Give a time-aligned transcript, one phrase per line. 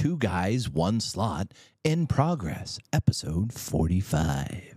[0.00, 1.52] Two Guys, One Slot
[1.84, 4.69] in progress, episode 45.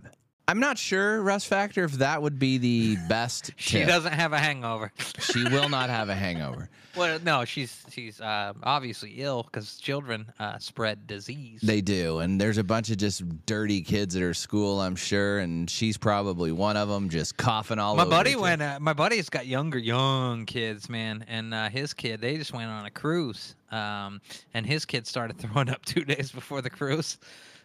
[0.48, 3.52] I'm not sure, Russ Factor, if that would be the best.
[3.56, 3.88] She tip.
[3.88, 4.92] doesn't have a hangover.
[5.20, 6.70] She will not have a hangover.
[6.98, 11.62] well, no, she's she's uh, obviously ill because children uh, spread disease.
[11.62, 15.40] They do, and there's a bunch of just dirty kids at her school, I'm sure,
[15.40, 18.12] and she's probably one of them, just coughing all my over.
[18.12, 18.62] buddy went.
[18.62, 22.20] Uh, my buddy's got younger, young kids, man, and uh, his kid.
[22.22, 24.20] They just went on a cruise, um,
[24.54, 27.18] and his kid started throwing up two days before the cruise.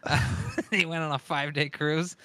[0.71, 2.17] he went on a five-day cruise,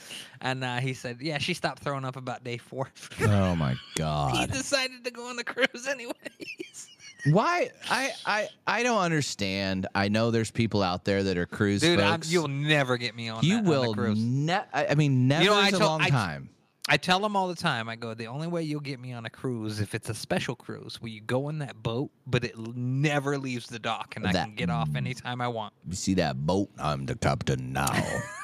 [0.42, 2.90] and uh, he said, "Yeah, she stopped throwing up about day four.
[3.22, 4.36] Oh my god!
[4.36, 6.90] he decided to go on the cruise anyways."
[7.32, 7.70] Why?
[7.90, 9.88] I I I don't understand.
[9.96, 13.30] I know there's people out there that are cruise Dude, I'm, you'll never get me
[13.30, 13.44] on.
[13.44, 13.94] you that, on will.
[13.94, 14.20] cruise.
[14.20, 16.50] Ne- I I mean, never you know, I is a long I- time.
[16.90, 17.88] I tell them all the time.
[17.88, 20.56] I go, the only way you'll get me on a cruise if it's a special
[20.56, 24.34] cruise where you go in that boat, but it never leaves the dock, and I
[24.34, 25.74] can get off anytime I want.
[25.88, 26.70] You see that boat?
[26.78, 27.88] I'm the captain now.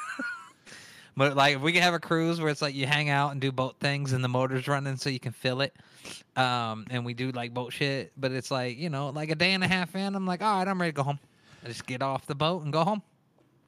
[1.18, 3.42] But like, if we can have a cruise where it's like you hang out and
[3.42, 5.76] do boat things, and the motor's running so you can feel it,
[6.38, 8.14] um, and we do like boat shit.
[8.16, 10.60] But it's like you know, like a day and a half in, I'm like, all
[10.60, 11.20] right, I'm ready to go home.
[11.62, 13.02] I just get off the boat and go home.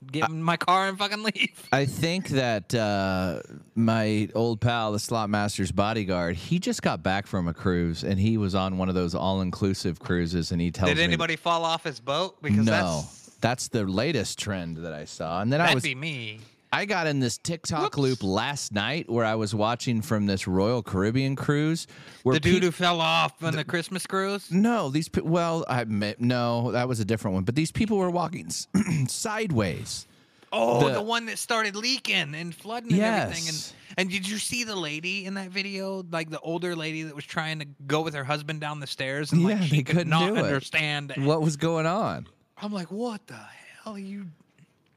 [0.09, 1.67] Get in my car and fucking leave.
[1.71, 3.41] I think that uh,
[3.75, 8.19] my old pal, the slot master's bodyguard, he just got back from a cruise and
[8.19, 10.95] he was on one of those all-inclusive cruises, and he tells me.
[10.95, 12.41] Did me, anybody fall off his boat?
[12.41, 15.41] Because no, that's that's the latest trend that I saw.
[15.41, 16.39] And then I that'd was be me.
[16.73, 17.97] I got in this TikTok Whoops.
[17.97, 21.85] loop last night where I was watching from this Royal Caribbean cruise.
[22.23, 24.49] Where The dude peop- who fell off on the Christmas cruise.
[24.51, 27.43] no, these pe- well, I admit, no, that was a different one.
[27.43, 28.67] But these people were walking s-
[29.07, 30.07] sideways.
[30.53, 33.47] Oh, The- the, one that started leaking and flooding and everything.
[33.49, 36.05] And and did you see the lady in that video?
[36.09, 39.33] Like the older lady that was trying to go with her husband down the stairs
[39.33, 40.43] and like she could not do it.
[40.45, 41.13] understand.
[41.17, 42.27] What was going on?
[42.61, 43.95] I'm like, what the hell?
[43.95, 44.27] Are you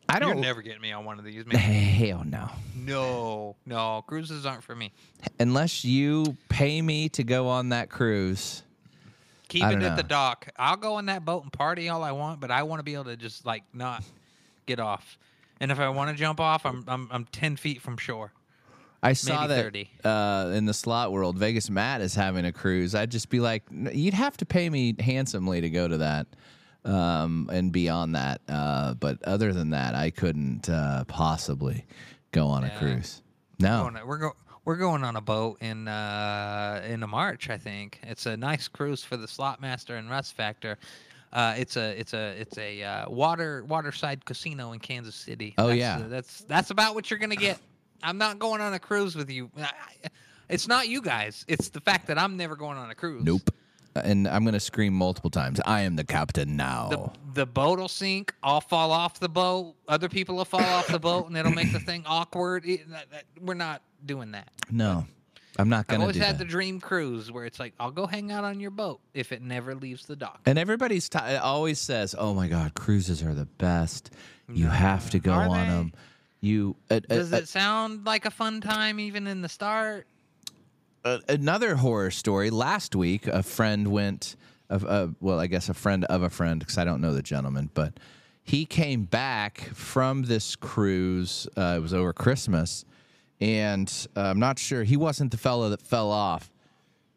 [0.08, 0.28] I don't.
[0.36, 1.56] you're never getting me on one of these, man.
[1.56, 2.50] Hell no.
[2.76, 4.92] no, no, cruises aren't for me.
[5.40, 8.62] Unless you pay me to go on that cruise.
[9.48, 10.48] Keep it at the dock.
[10.56, 12.94] I'll go on that boat and party all I want, but I want to be
[12.94, 14.02] able to just like not
[14.66, 15.18] get off.
[15.60, 18.32] And if I want to jump off, I'm I'm I'm ten feet from shore.
[19.02, 19.90] I saw Maybe that 30.
[20.02, 22.94] uh, in the slot world, Vegas Matt is having a cruise.
[22.94, 26.26] I'd just be like, you'd have to pay me handsomely to go to that
[26.84, 28.40] um, and beyond that.
[28.48, 31.84] Uh, but other than that, I couldn't uh, possibly
[32.32, 33.22] go on a cruise.
[33.60, 33.88] No.
[33.90, 34.32] going, we're go,
[34.64, 38.00] we're going on a boat in uh in a March, I think.
[38.02, 40.78] It's a nice cruise for the slot master and Russ Factor.
[41.32, 45.54] Uh, it's a it's a it's a uh, water waterside casino in Kansas City.
[45.58, 45.96] Oh, That's, yeah.
[45.98, 47.58] uh, that's that's about what you're gonna get.
[48.02, 49.50] I'm not going on a cruise with you.
[49.58, 50.08] I-
[50.48, 51.44] It's not you guys.
[51.48, 53.24] It's the fact that I'm never going on a cruise.
[53.24, 53.50] Nope.
[53.96, 55.60] And I'm going to scream multiple times.
[55.64, 56.88] I am the captain now.
[56.88, 58.34] The, the boat will sink.
[58.42, 59.74] I'll fall off the boat.
[59.88, 62.64] Other people will fall off the boat, and it'll make the thing awkward.
[62.66, 64.48] It- that- that- we're not doing that.
[64.70, 65.06] no,
[65.58, 65.98] I'm not gonna.
[65.98, 66.44] I've always had that.
[66.44, 69.40] the dream cruise where it's like I'll go hang out on your boat if it
[69.42, 70.40] never leaves the dock.
[70.46, 74.10] and everybody's t- always says, "Oh my God, cruises are the best.
[74.52, 75.66] You have to go Are on they?
[75.72, 75.92] them."
[76.40, 80.06] You uh, uh, Does uh, it sound like a fun time even in the start?
[81.04, 82.50] Uh, another horror story.
[82.50, 84.36] Last week, a friend went.
[84.70, 87.22] Of, uh, well, I guess a friend of a friend, because I don't know the
[87.22, 88.00] gentleman, but
[88.42, 91.46] he came back from this cruise.
[91.56, 92.86] Uh, it was over Christmas,
[93.40, 96.50] and uh, I'm not sure he wasn't the fellow that fell off.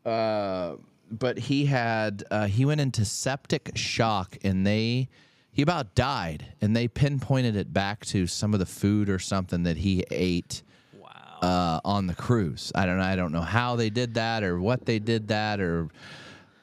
[0.05, 0.75] Uh,
[1.09, 5.07] but he had uh, he went into septic shock, and they
[5.51, 9.63] he about died, and they pinpointed it back to some of the food or something
[9.63, 10.63] that he ate.
[11.41, 12.71] Uh, on the cruise.
[12.75, 13.03] I don't know.
[13.03, 15.89] I don't know how they did that or what they did that or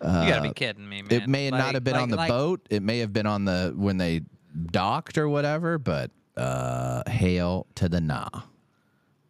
[0.02, 1.12] you gotta be kidding me, man.
[1.12, 2.66] uh, it may Like- not have been like- on the like- boat.
[2.70, 4.20] It may have been on the when they
[4.70, 5.78] docked or whatever.
[5.78, 8.28] But uh, hail to the nah.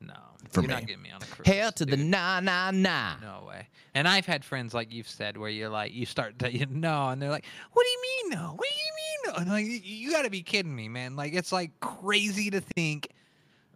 [0.00, 0.14] No,
[0.50, 0.74] for you're me.
[0.74, 1.46] not getting me on a cruise.
[1.46, 3.16] Hail to the nah nah nah.
[3.20, 3.68] No way.
[3.94, 7.08] And I've had friends like you've said where you're like you start to you know
[7.10, 8.54] and they're like, "What do you mean no?
[8.56, 11.14] What do you mean no?" And like you, you got to be kidding me, man.
[11.14, 13.10] Like it's like crazy to think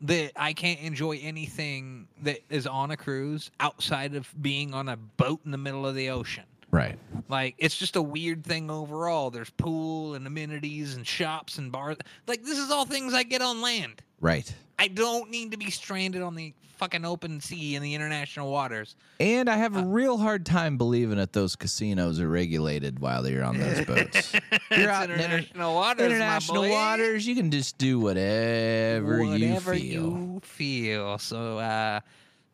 [0.02, 4.96] that I can't enjoy anything that is on a cruise outside of being on a
[4.96, 6.44] boat in the middle of the ocean.
[6.70, 6.98] Right.
[7.28, 9.30] Like it's just a weird thing overall.
[9.30, 11.96] There's pool and amenities and shops and bars.
[12.26, 14.02] Like this is all things I get on land.
[14.20, 14.52] Right.
[14.78, 18.94] I don't need to be stranded on the fucking open sea in the international waters.
[19.18, 23.42] And I have a real hard time believing that those casinos are regulated while you're
[23.42, 24.32] on those boats.
[24.70, 27.26] You're out in inter- international waters, my international waters.
[27.26, 30.02] You can just do whatever, Whatever you feel.
[30.04, 31.18] Whatever you feel.
[31.18, 32.00] So, uh,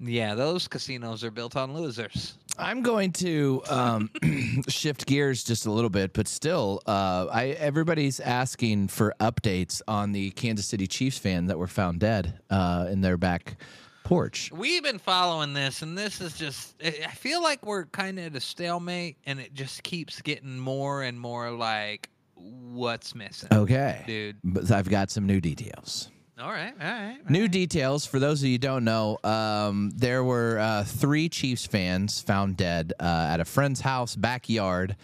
[0.00, 2.36] Yeah, those casinos are built on losers.
[2.58, 4.10] I'm going to um,
[4.68, 10.12] shift gears just a little bit, but still, uh, I everybody's asking for updates on
[10.12, 13.56] the Kansas City Chiefs fan that were found dead uh, in their back
[14.04, 14.52] porch.
[14.52, 16.76] We've been following this, and this is just.
[16.82, 21.02] I feel like we're kind of at a stalemate, and it just keeps getting more
[21.02, 23.48] and more like, what's missing?
[23.50, 24.36] Okay, Dude.
[24.44, 26.10] But I've got some new details.
[26.36, 27.18] All right, all right.
[27.24, 29.18] all New details for those of you who don't know.
[29.22, 34.96] Um, there were uh, three Chiefs fans found dead uh, at a friend's house backyard,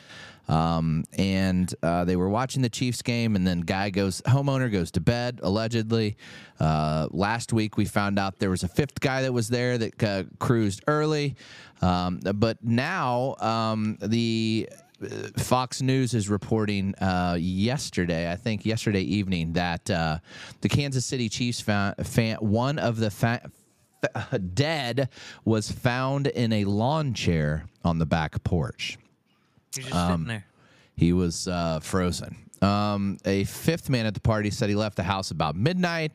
[0.49, 3.37] um, and uh, they were watching the Chiefs game.
[3.37, 6.17] And then guy goes, homeowner goes to bed allegedly.
[6.59, 10.03] Uh, last week we found out there was a fifth guy that was there that
[10.03, 11.37] uh, cruised early,
[11.81, 14.69] um, but now um, the
[15.38, 20.19] Fox News is reporting uh, yesterday, I think yesterday evening, that uh,
[20.61, 23.50] the Kansas City Chiefs fan, fan one of the fa-
[24.02, 25.08] fa- dead
[25.44, 28.99] was found in a lawn chair on the back porch.
[29.93, 30.47] Um, sitting there.
[30.97, 32.37] He was uh, frozen.
[32.61, 36.12] Um, a fifth man at the party said he left the house about midnight.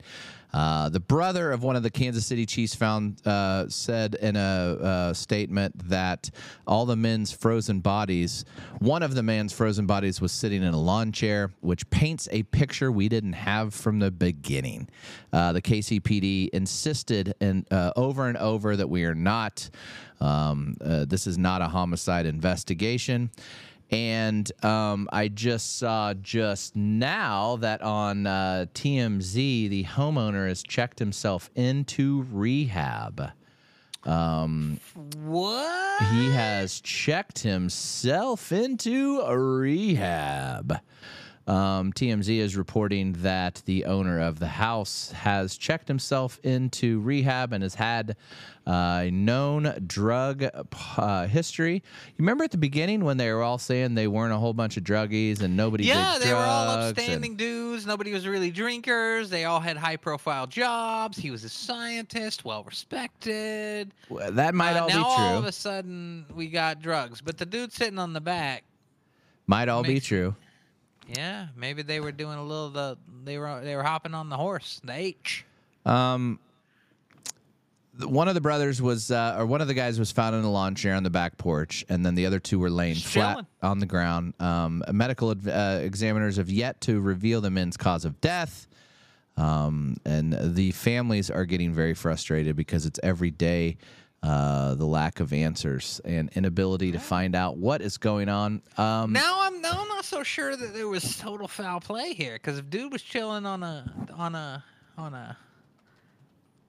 [0.55, 4.39] Uh, the brother of one of the Kansas City Chiefs found uh, said in a,
[4.39, 6.29] uh statement that
[6.65, 8.45] all the men's frozen bodies,
[8.79, 12.43] one of the man's frozen bodies was sitting in a lawn chair, which paints a
[12.43, 14.87] picture we didn't have from the beginning.
[15.33, 19.69] Uh, the KCPD insisted and uh, over and over that we are not.
[20.21, 23.29] Um, this is not a homicide investigation.
[23.91, 30.99] And um, I just saw just now that on uh, TMZ, the homeowner has checked
[30.99, 33.31] himself into rehab.
[35.23, 36.03] What?
[36.11, 40.79] He has checked himself into a rehab.
[41.47, 47.53] Um, TMZ is reporting that the owner of the house has checked himself into rehab
[47.53, 48.15] and has had
[48.65, 50.43] uh, a known drug
[50.97, 51.75] uh, history.
[51.75, 54.75] You remember at the beginning when they were all saying they weren't a whole bunch
[54.77, 57.85] of druggies and nobody Yeah, they were all drugs and- upstanding dudes.
[57.85, 59.29] Nobody was really drinkers.
[59.29, 61.15] They all had high profile jobs.
[61.15, 63.93] He was a scientist, well respected.
[64.09, 65.01] Well, that might Uh, all be true.
[65.01, 67.21] now all of a sudden we got drugs.
[67.21, 68.63] But the dude sitting on the back,
[69.45, 70.33] Might all be true.
[71.07, 74.37] Yeah, maybe they were doing a little the they were they were hopping on the
[74.37, 75.45] horse, the H.
[75.85, 76.39] Um,
[78.03, 80.51] one of the brothers was, uh, or one of the guys was found in a
[80.51, 83.79] lawn chair on the back porch, and then the other two were laying flat on
[83.79, 84.33] the ground.
[84.39, 88.67] Um, medical uh, examiners have yet to reveal the men's cause of death.
[89.37, 93.77] Um, and the families are getting very frustrated because it's every day
[94.25, 98.61] uh, the lack of answers and inability to find out what is going on.
[98.77, 102.33] Um, Now I'm now I'm not so sure that there was total foul play here
[102.33, 104.63] because if dude was chilling on a on a
[104.97, 105.37] on a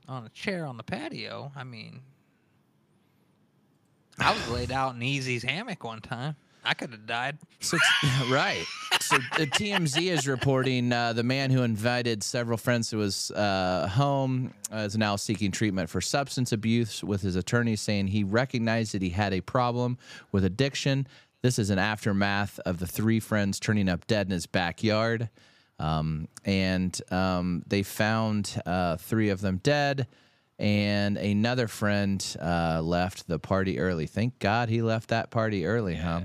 [0.06, 2.00] on a chair on the patio, I mean,
[4.18, 6.36] I was laid out in Easy's hammock one time.
[6.66, 7.38] I could have died.
[7.60, 7.78] So
[8.28, 8.64] right.
[9.00, 13.88] So the TMZ is reporting uh, the man who invited several friends to his uh,
[13.92, 18.92] home uh, is now seeking treatment for substance abuse, with his attorney saying he recognized
[18.94, 19.96] that he had a problem
[20.32, 21.06] with addiction.
[21.42, 25.28] This is an aftermath of the three friends turning up dead in his backyard,
[25.78, 30.08] um, and um, they found uh, three of them dead.
[30.58, 34.06] And another friend uh, left the party early.
[34.06, 36.22] Thank God he left that party early, huh?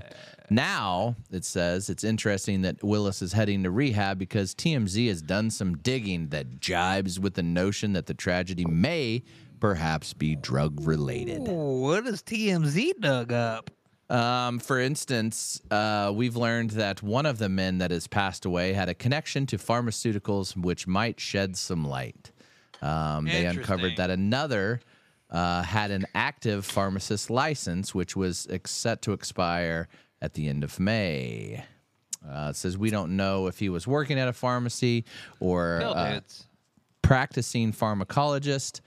[0.52, 5.50] Now it says it's interesting that Willis is heading to rehab because TMZ has done
[5.50, 9.24] some digging that jibes with the notion that the tragedy may
[9.62, 11.44] perhaps be drug related.
[11.48, 13.72] What is TMZ dug up?
[14.10, 18.74] Um, for instance, uh, we've learned that one of the men that has passed away
[18.74, 22.34] had a connection to pharmaceuticals, which might shed some light.
[22.82, 24.82] Um, they uncovered that another
[25.30, 29.88] uh, had an active pharmacist license, which was ex- set to expire
[30.22, 31.64] at the end of May.
[32.30, 35.06] Uh, says we don't know if he was working at a pharmacy
[35.40, 36.20] or uh,
[37.02, 38.80] practicing pharmacologist,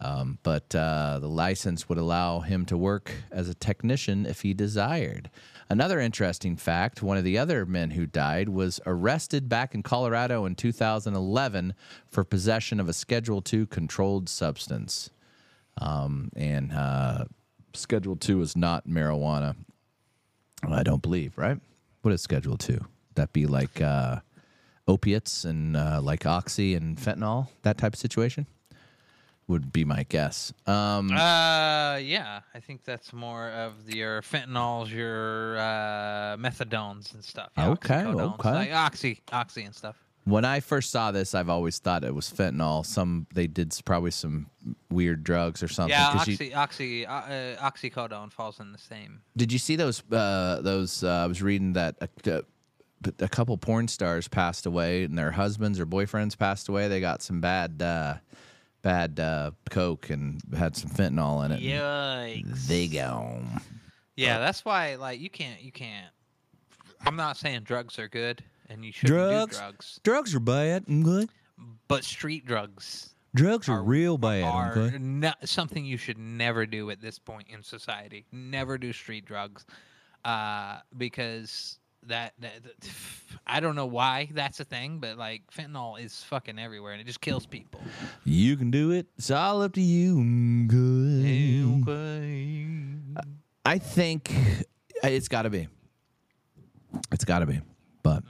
[0.00, 4.52] um, but uh, the license would allow him to work as a technician if he
[4.52, 5.30] desired.
[5.68, 10.44] Another interesting fact one of the other men who died was arrested back in Colorado
[10.44, 11.74] in 2011
[12.08, 15.10] for possession of a Schedule II controlled substance.
[15.80, 17.26] Um, and uh,
[17.72, 19.54] Schedule II is not marijuana.
[20.68, 21.58] I don't believe, right?
[22.02, 22.80] What is Schedule Two?
[23.14, 24.20] That be like uh,
[24.86, 28.46] opiates and uh, like oxy and fentanyl, that type of situation?
[29.48, 30.52] Would be my guess.
[30.66, 37.50] Um, Uh, yeah, I think that's more of your fentanyls, your uh, methadones and stuff.
[37.58, 38.52] Yeah, Okay, okay.
[38.52, 39.96] like oxy, oxy and stuff.
[40.24, 42.84] When I first saw this, I've always thought it was fentanyl.
[42.84, 44.50] Some they did probably some
[44.90, 45.90] weird drugs or something.
[45.90, 49.22] Yeah, 'cause you- oxy, oxy, uh, uh, oxycodone falls in the same.
[49.36, 50.02] Did you see those?
[50.12, 52.42] Uh, those uh, I was reading that a, a,
[53.20, 56.86] a couple porn stars passed away, and their husbands or boyfriends passed away.
[56.88, 58.14] They got some bad, uh,
[58.82, 61.60] bad uh, coke and had some fentanyl in it.
[61.62, 62.66] Yikes.
[62.66, 63.40] They go.
[64.16, 66.12] Yeah, that's why like you can't you can't.
[67.06, 69.56] I'm not saying drugs are good and you shouldn't Drugs?
[69.56, 70.84] do drugs, Drugs are bad.
[70.90, 71.26] Okay.
[71.88, 74.44] but street drugs Drugs are- real bad.
[74.44, 78.24] are not something you should never do at this point in society.
[78.32, 79.64] Never do street drugs,
[80.24, 82.90] uh, because that, that, that-
[83.46, 87.04] I don't know why that's a thing, but like fentanyl is fucking everywhere and it
[87.06, 87.80] just kills people.
[88.24, 89.06] You can do it.
[89.18, 90.66] It's all up to you.
[90.66, 91.82] Good.
[91.88, 92.96] Okay.
[93.64, 94.32] I think
[95.04, 95.68] it's got to be.
[97.12, 97.60] It's got to be.
[98.02, 98.22] But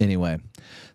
[0.00, 0.38] anyway,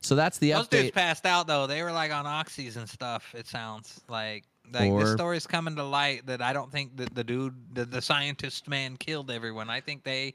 [0.02, 0.58] so that's the Mm-hmm.
[0.60, 0.94] Those dudes update.
[0.94, 1.68] passed out though.
[1.68, 3.34] They were like on oxys and stuff.
[3.36, 7.24] It sounds like like Or- story's coming to light that I don't think that the
[7.24, 9.70] dude, the, the scientist man, killed everyone.
[9.70, 10.34] I think they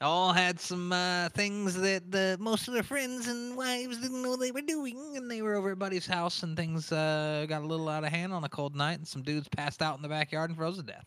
[0.00, 4.34] all had some uh, things that the most of their friends and wives didn't know
[4.34, 7.66] they were doing, and they were over at Buddy's house, and things uh, got a
[7.66, 10.08] little out of hand on a cold night, and some dudes passed out in the
[10.08, 11.06] backyard and froze to death.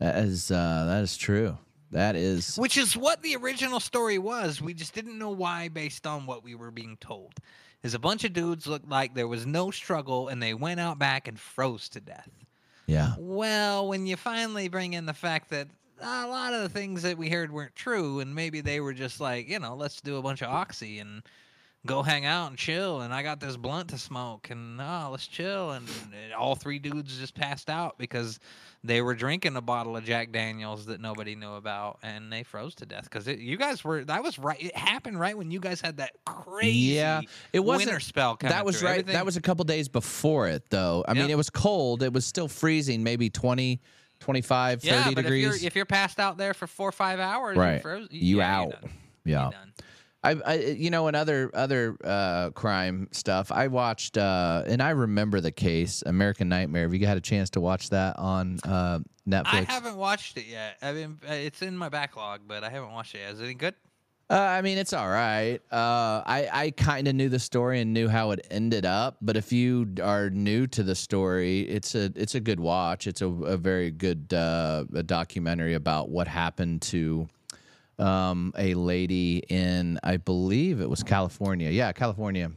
[0.00, 1.56] That is uh, that is true.
[1.90, 4.60] That is Which is what the original story was.
[4.60, 7.34] We just didn't know why based on what we were being told.
[7.82, 10.98] Is a bunch of dudes looked like there was no struggle and they went out
[10.98, 12.28] back and froze to death.
[12.86, 13.14] yeah.
[13.18, 15.68] Well, when you finally bring in the fact that
[16.00, 19.20] a lot of the things that we heard weren't true and maybe they were just
[19.20, 21.22] like, you know, let's do a bunch of oxy and
[21.86, 25.26] go hang out and chill and I got this blunt to smoke and oh, let's
[25.26, 25.86] chill and,
[26.24, 28.40] and all three dudes just passed out because
[28.84, 32.74] they were drinking a bottle of Jack Daniels that nobody knew about and they froze
[32.76, 35.80] to death because you guys were that was right it happened right when you guys
[35.80, 37.20] had that crazy Yeah,
[37.52, 38.88] it wasn't- winter spell That was through.
[38.88, 38.92] right.
[38.98, 41.04] Everything- That was a couple days before it, though.
[41.08, 42.02] I mean, it was cold.
[42.02, 43.80] It was still freezing, maybe 20,
[44.20, 45.46] 25, 30 yeah, but degrees.
[45.56, 47.72] if you're if you're passed out there for four or five hours, Right.
[47.74, 48.08] you're frozen.
[48.10, 48.80] You yeah, you're out.
[48.82, 48.90] done.
[49.24, 49.50] yeah.
[50.22, 53.52] I, I, you know, and other other uh, crime stuff.
[53.52, 56.82] I watched, uh, and I remember the case, American Nightmare.
[56.82, 58.98] Have you had a chance to watch that on uh,
[59.28, 59.44] Netflix?
[59.68, 60.76] I haven't watched it yet.
[60.82, 63.18] I mean, uh, it's in my backlog, but I haven't watched it.
[63.18, 63.34] yet.
[63.34, 63.74] Is it any good?
[64.30, 65.58] Uh, I mean, it's all right.
[65.72, 69.36] Uh, I I kind of knew the story and knew how it ended up, but
[69.36, 73.06] if you are new to the story, it's a it's a good watch.
[73.06, 77.28] It's a, a very good uh, a documentary about what happened to
[77.98, 81.70] um, a lady in I believe it was California.
[81.70, 82.52] Yeah, California.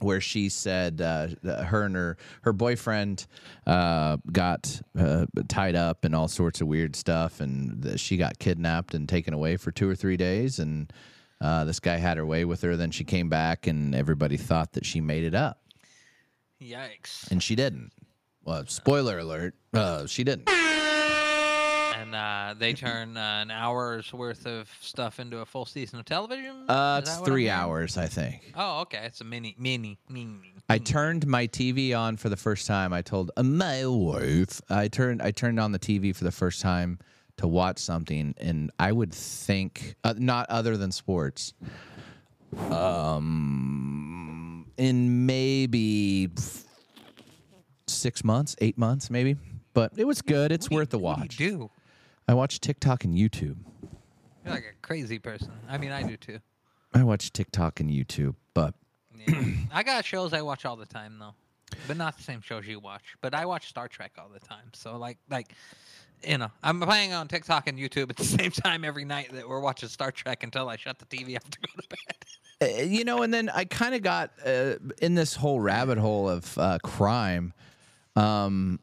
[0.00, 1.28] Where she said uh,
[1.64, 3.26] her and her her boyfriend
[3.66, 8.38] uh, got uh, tied up and all sorts of weird stuff, and that she got
[8.38, 10.90] kidnapped and taken away for two or three days, and
[11.42, 12.76] uh, this guy had her way with her.
[12.78, 15.60] Then she came back, and everybody thought that she made it up,
[16.62, 17.30] Yikes!
[17.30, 17.92] and she didn't.
[18.42, 20.48] Well, spoiler alert, uh, she didn't.
[22.14, 26.04] And uh, they turn uh, an hour's worth of stuff into a full season of
[26.06, 26.68] television.
[26.68, 28.52] Uh, Is it's that what I'm three hours, I think.
[28.56, 29.02] Oh, okay.
[29.04, 30.52] It's a mini, mini, mini.
[30.68, 32.92] I turned my TV on for the first time.
[32.92, 36.60] I told uh, my wife I turned I turned on the TV for the first
[36.60, 36.98] time
[37.36, 41.54] to watch something, and I would think uh, not other than sports.
[42.70, 46.64] Um, in maybe f-
[47.86, 49.36] six months, eight months, maybe.
[49.72, 50.50] But it was good.
[50.50, 51.36] It's What do you- worth the watch.
[51.36, 51.70] do?
[52.30, 53.56] I watch TikTok and YouTube.
[54.44, 55.50] You're like a crazy person.
[55.68, 56.38] I mean, I do too.
[56.94, 58.74] I watch TikTok and YouTube, but
[59.26, 59.42] Yeah.
[59.72, 61.34] I got shows I watch all the time though,
[61.88, 63.16] but not the same shows you watch.
[63.20, 64.70] But I watch Star Trek all the time.
[64.74, 65.52] So like like.
[66.22, 69.48] You know, I'm playing on TikTok and YouTube at the same time every night that
[69.48, 72.78] we're watching Star Trek until I shut the TV off to go to bed.
[72.78, 76.28] Uh, you know, and then I kind of got uh, in this whole rabbit hole
[76.28, 77.54] of uh, crime,
[78.16, 78.80] um,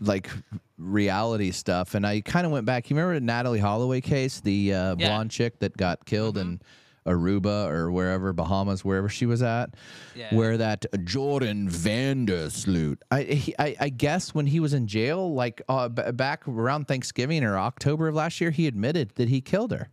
[0.00, 0.30] like
[0.78, 2.90] reality stuff, and I kind of went back.
[2.90, 5.08] You remember the Natalee Holloway case, the uh, Yeah.
[5.08, 6.60] blonde chick that got killed in
[7.06, 9.70] Aruba or wherever Bahamas, wherever she was at,
[10.16, 10.34] Yeah.
[10.34, 13.00] where that Jordan van der Sloot.
[13.10, 16.88] I, he, I I guess when he was in jail, like uh, b- back around
[16.88, 19.88] Thanksgiving or October of last year, he admitted that he killed her.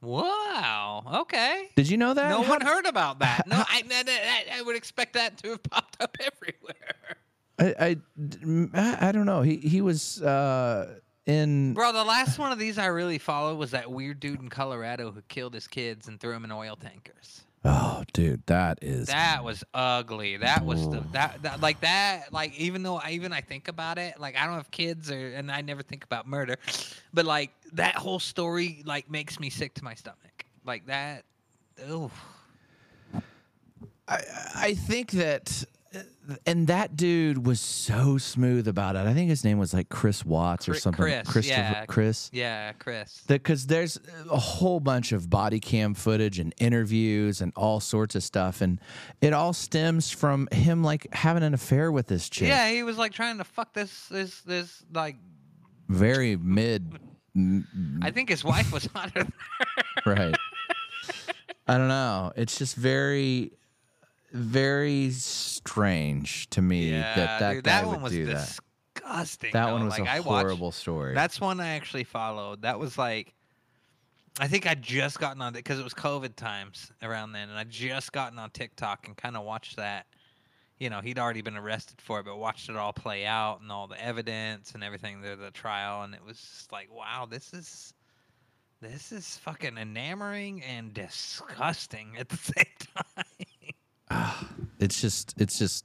[0.00, 1.02] Wow.
[1.22, 1.70] Okay.
[1.74, 2.30] Did you know that?
[2.30, 3.46] No How- one heard about that.
[3.48, 7.16] No, I, I, I would expect that to have popped up everywhere.
[7.58, 7.96] I,
[8.74, 9.42] I, I don't know.
[9.42, 11.74] He he was uh, in.
[11.74, 15.10] Bro, the last one of these I really followed was that weird dude in Colorado
[15.10, 17.42] who killed his kids and threw them in oil tankers.
[17.64, 19.08] Oh, dude, that is.
[19.08, 20.36] That was ugly.
[20.36, 23.98] That was the that, that like that like even though I even I think about
[23.98, 26.56] it, like I don't have kids or and I never think about murder,
[27.12, 30.46] but like that whole story like makes me sick to my stomach.
[30.64, 31.24] Like that
[31.90, 32.10] ooh.
[34.06, 34.22] I
[34.54, 35.64] I think that,
[36.46, 39.06] and that dude was so smooth about it.
[39.06, 41.02] I think his name was like Chris Watts or something.
[41.02, 41.86] Chris, Christopher yeah.
[41.86, 42.30] Chris.
[42.32, 43.22] Yeah, Chris.
[43.26, 43.98] Because there's
[44.30, 48.80] a whole bunch of body cam footage and interviews and all sorts of stuff, and
[49.20, 52.48] it all stems from him like having an affair with this chick.
[52.48, 55.16] Yeah, he was like trying to fuck this this this like
[55.88, 56.98] Very mid.
[58.02, 59.32] I think his wife was hotter than
[60.04, 60.14] her.
[60.14, 60.34] right.
[61.66, 62.32] I don't know.
[62.34, 63.52] It's just very,
[64.32, 68.58] very strange to me Yeah, that that dude, guy that would one was do that.
[68.94, 69.50] disgusting.
[69.52, 69.72] That though.
[69.72, 71.14] one was like, a I watched- horrible story.
[71.14, 72.62] That's one I actually followed.
[72.62, 73.34] That was like,
[74.40, 77.58] I think I just gotten on it because it was COVID times around then, and
[77.58, 80.06] I just gotten on TikTok and kind of watched that.
[80.78, 83.72] You know, he'd already been arrested for it, but watched it all play out and
[83.72, 87.52] all the evidence and everything, the the trial, and it was just like, wow, this
[87.52, 87.94] is.
[88.80, 93.24] This is fucking enamoring and disgusting at the same time.
[94.10, 94.48] Ah,
[94.78, 95.84] it's just it's just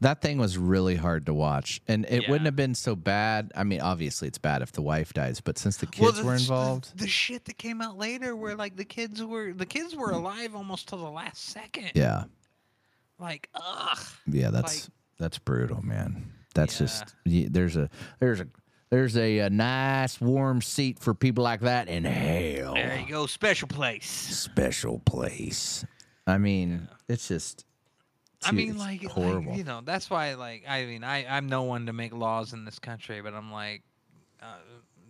[0.00, 1.80] that thing was really hard to watch.
[1.88, 3.52] And it wouldn't have been so bad.
[3.56, 6.26] I mean obviously it's bad if the wife dies but since the Well, kids the-
[6.26, 6.98] were involved.
[6.98, 10.54] The, shit that came out later, where like the kids were the kids were alive
[10.54, 11.92] almost till the last second.
[11.94, 12.24] yeah.
[13.18, 13.98] Like, ugh.
[14.26, 16.32] yeah that's Like- that's brutal man.
[16.54, 16.86] That's Yeah.
[16.86, 18.46] just there's a there's a
[18.90, 22.74] there's a, a nice warm seat for people like that in hell.
[22.74, 24.06] There you go, special place.
[24.06, 25.84] special place
[26.26, 27.64] i mean it's just
[28.44, 31.62] I mean, like, like, horrible you know, that's why, like, I mean, I I'm no
[31.62, 33.82] one to make laws in this country, but I'm like,
[34.42, 34.56] uh,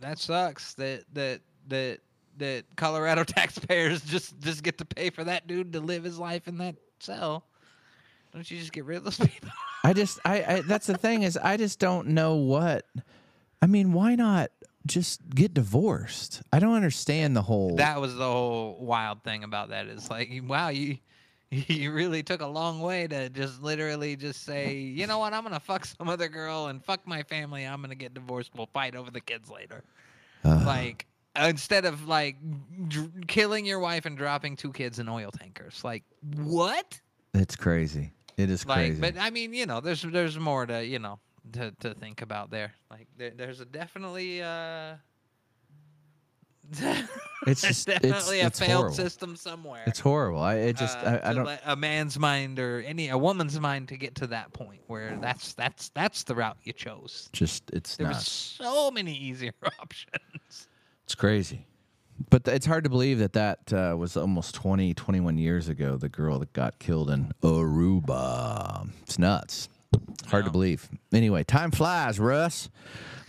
[0.00, 2.00] that sucks that that that
[2.38, 6.48] that Colorado taxpayers just just get to pay for that dude to live his life
[6.48, 7.44] in that cell.
[8.32, 9.50] Don't you just get rid of those people?
[9.84, 12.86] I just I, I that's the thing is I just don't know what
[13.60, 14.50] I mean why not
[14.86, 16.42] just get divorced?
[16.52, 20.30] I don't understand the whole that was the whole wild thing about that is like
[20.46, 20.98] wow you
[21.50, 25.42] you really took a long way to just literally just say you know what i'm
[25.42, 28.96] gonna fuck some other girl and fuck my family i'm gonna get divorced we'll fight
[28.96, 29.84] over the kids later
[30.44, 30.66] Ugh.
[30.66, 32.36] like instead of like
[32.88, 36.04] dr- killing your wife and dropping two kids in oil tankers like
[36.36, 36.98] what
[37.34, 38.12] it's crazy.
[38.36, 39.00] It is like crazy.
[39.00, 41.18] but i mean you know there's there's more to you know
[41.52, 44.94] to, to think about there like there, there's a definitely uh
[47.46, 48.94] it's just it's, definitely a it's failed horrible.
[48.94, 50.40] system somewhere It's horrible.
[50.40, 53.58] I it just uh, I, I don't let a man's mind or any a woman's
[53.58, 57.28] mind to get to that point where that's that's that's the route you chose.
[57.32, 58.14] just it's There not.
[58.14, 60.68] was so many easier options.
[61.04, 61.66] It's crazy.
[62.30, 65.96] But it's hard to believe that that uh, was almost 20, 21 years ago.
[65.96, 68.88] The girl that got killed in Aruba.
[69.02, 69.68] It's nuts.
[70.28, 70.88] Hard to believe.
[71.12, 72.70] Anyway, time flies, Russ.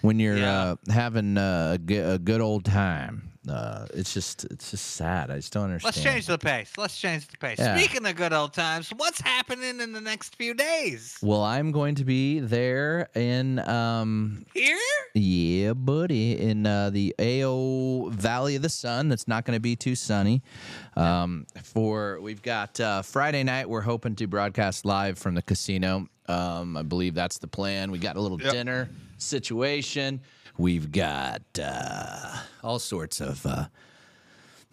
[0.02, 0.62] When you're Yeah.
[0.62, 5.32] uh, having uh, a, good old time, uh, it's just it's just sad.
[5.32, 5.95] I just don't understand.
[5.95, 6.71] Let's change the pace.
[6.78, 7.58] Let's change the pace.
[7.60, 7.78] Yeah.
[7.78, 11.17] Speaking of good old times, what's happening in the next few days?
[11.21, 14.78] Well, I'm going to be there in um, Here?
[15.13, 16.38] Yeah, buddy.
[16.39, 20.41] In uh, the AO Valley of the Sun, That's not going to be too sunny.
[20.95, 26.08] Um, for we've got uh, Friday night, we're hoping to broadcast live from the casino.
[26.27, 27.91] Um, I believe that's the plan.
[27.91, 28.51] We got a little Yep.
[28.51, 30.21] dinner situation.
[30.57, 33.65] We've got uh, all sorts of uh,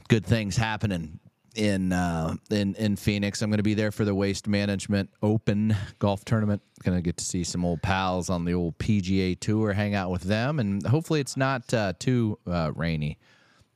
[0.08, 1.18] good things happening
[1.56, 3.42] in uh, in in Phoenix.
[3.42, 6.62] I'm going to be there for the Waste Management Open golf tournament.
[6.84, 10.10] Going to get to see some old pals on the old PGA Tour, hang out
[10.10, 13.18] with them, and hopefully it's not uh, too uh, rainy.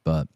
[0.05, 0.29] But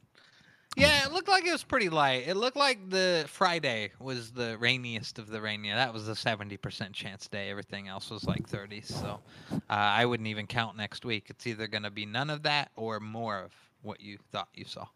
[0.78, 2.28] Yeah, it looked like it was pretty light.
[2.28, 5.70] It looked like the Friday was the rainiest of the rainy.
[5.70, 7.50] That was the 70% chance day.
[7.50, 8.82] Everything else was like 30.
[8.82, 9.18] So
[9.52, 11.26] uh, I wouldn't even count next week.
[11.30, 14.64] It's either going to be none of that or more of what you thought you
[14.64, 14.86] saw.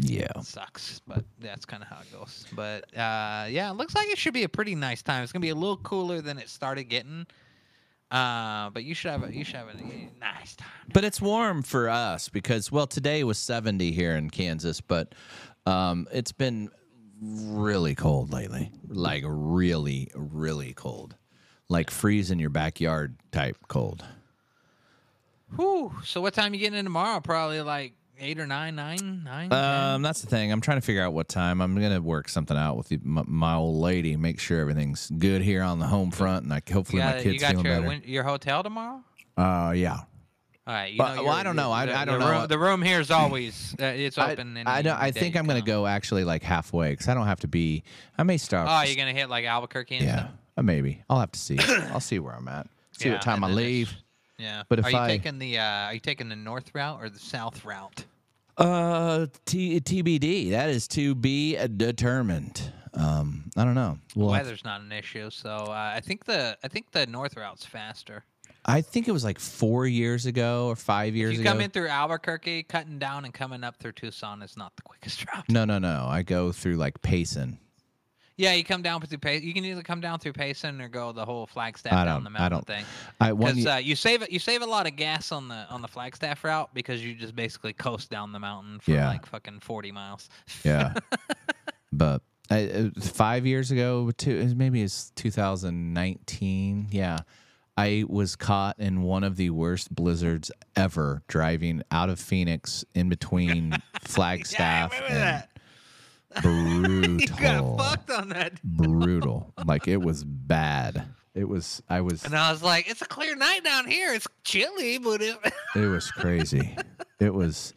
[0.00, 2.46] yeah, It sucks, but that's kind of how it goes.
[2.54, 5.22] But uh, yeah, it looks like it should be a pretty nice time.
[5.22, 7.26] It's gonna be a little cooler than it started getting.
[8.10, 9.76] Uh, but you should have a you should have a
[10.20, 10.68] nice time.
[10.92, 15.14] but it's warm for us because well, today was 70 here in Kansas, but
[15.66, 16.70] um, it's been
[17.20, 18.72] really cold lately.
[18.88, 21.14] Like really, really cold,
[21.68, 24.04] like freeze in your backyard type cold.
[25.56, 25.92] Whew.
[26.04, 27.20] So what time you getting in tomorrow?
[27.20, 29.52] Probably like eight or nine, nine, nine.
[29.52, 30.52] Um, that's the thing.
[30.52, 31.60] I'm trying to figure out what time.
[31.60, 34.16] I'm gonna work something out with my, my old lady.
[34.16, 37.42] Make sure everything's good here on the home front, and like hopefully got, my kids
[37.42, 37.86] feeling your better.
[37.88, 39.02] win- your hotel tomorrow.
[39.36, 39.98] uh, yeah.
[40.66, 40.92] All right.
[40.92, 41.72] You But- know well, I don't know.
[41.72, 42.38] I- the- I don't the know.
[42.40, 44.56] Room, the room here is always uh, it's I, open.
[44.56, 44.96] any I don't.
[45.00, 47.82] I think I'm gonna go actually like halfway because I don't have to be.
[48.18, 48.68] I may start.
[48.70, 50.30] Oh, you're gonna hit like Albuquerque and yeah, stuff.
[50.58, 51.02] uh, maybe.
[51.08, 51.58] I'll have to see.
[51.92, 52.66] I'll see where I'm at.
[52.92, 53.92] See Yeah, what time I leave.
[54.40, 54.62] Yeah.
[54.68, 57.08] But if are you I- taking the uh, are you taking the north route or
[57.10, 58.04] the south route?
[58.56, 60.50] Uh, T- TBD.
[60.50, 62.72] That is to be determined.
[62.92, 63.98] Um, I don't know.
[64.16, 67.64] Well, Weather's not an issue, so uh, I think the I think the north route's
[67.64, 68.24] faster.
[68.66, 71.52] I think it was like four years ago or five years If you ago.
[71.52, 75.24] come in through Albuquerque, cutting down and coming up through Tucson is not the quickest
[75.32, 75.44] route.
[75.48, 76.06] no, no, no.
[76.08, 77.58] I go through like Payson.
[78.40, 79.46] Yeah, you come down through Payson.
[79.46, 82.48] You can either come down through Payson or go the whole Flagstaff down the I
[82.48, 82.84] don't- thing.
[83.20, 83.32] I.
[83.32, 86.42] Because uh, you save you save a lot of gas on the on the Flagstaff
[86.42, 89.08] route because you just basically coast down the mountain for Yeah.
[89.08, 90.30] like fucking forty miles.
[90.64, 90.94] yeah,
[91.92, 96.88] but I, uh, five years ago, two maybe it's 2019.
[96.90, 97.18] Yeah,
[97.76, 103.08] I was caught in one of the worst blizzards ever driving out of Phoenix in
[103.08, 105.49] between Flagstaff remember and that.
[106.42, 107.20] Brutal.
[107.20, 108.62] you got fucked on that.
[108.62, 109.52] brutal.
[109.64, 111.06] Like it was bad.
[111.34, 111.82] It was.
[111.88, 112.24] I was.
[112.24, 114.12] And I was like, it's a clear night down here.
[114.12, 115.36] It's chilly, but it.
[115.76, 116.76] It was crazy.
[117.20, 117.72] it was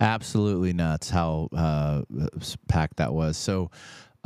[0.00, 2.02] absolutely nuts how uh,
[2.68, 3.36] packed that was.
[3.36, 3.70] So.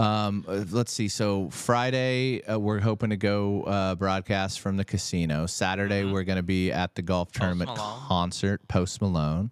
[0.01, 1.09] Um, let's see.
[1.09, 5.47] So Friday, uh, we're hoping to go uh, broadcast from the casino.
[5.47, 8.01] Saturday, we're going to be at the golf tournament Malone.
[8.07, 8.69] concert.
[8.69, 9.51] Post Malone.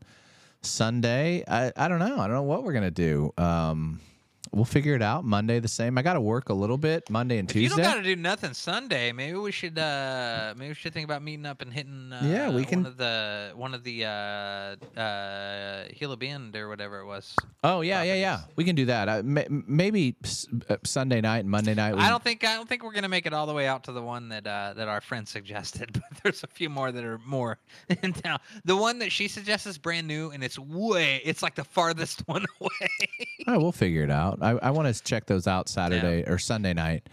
[0.62, 2.14] Sunday, I, I don't know.
[2.20, 3.32] I don't know what we're going to do.
[3.36, 4.00] Um,
[4.52, 5.24] we'll figure it out.
[5.24, 5.98] Monday, the same.
[5.98, 7.82] I got to work a little bit Monday and If you Tuesday.
[7.82, 11.22] don't got to do nothing Sunday, maybe we should uh maybe we should think about
[11.22, 14.76] meeting up and hitting uh, Yeah, we can- one of the one of the uh
[15.00, 17.35] uh Gila Bend or whatever it was.
[17.64, 18.40] Oh yeah, yeah, yeah.
[18.56, 19.09] We can do that.
[19.09, 21.94] Uh, may, maybe s- uh, Sunday night and Monday night.
[21.94, 23.85] We, I don't think I don't think we're gonna make it all the way out
[23.85, 27.04] to the one that uh, that our friend suggested, but there's a few more that
[27.04, 27.59] are more
[28.02, 28.38] in town.
[28.64, 32.20] The one that she suggests is brand new, and it's way it's like the farthest
[32.28, 32.70] one away.
[33.46, 34.36] Oh, we'll figure it out.
[34.40, 37.09] I, I want to check those out Saturday or Sunday night,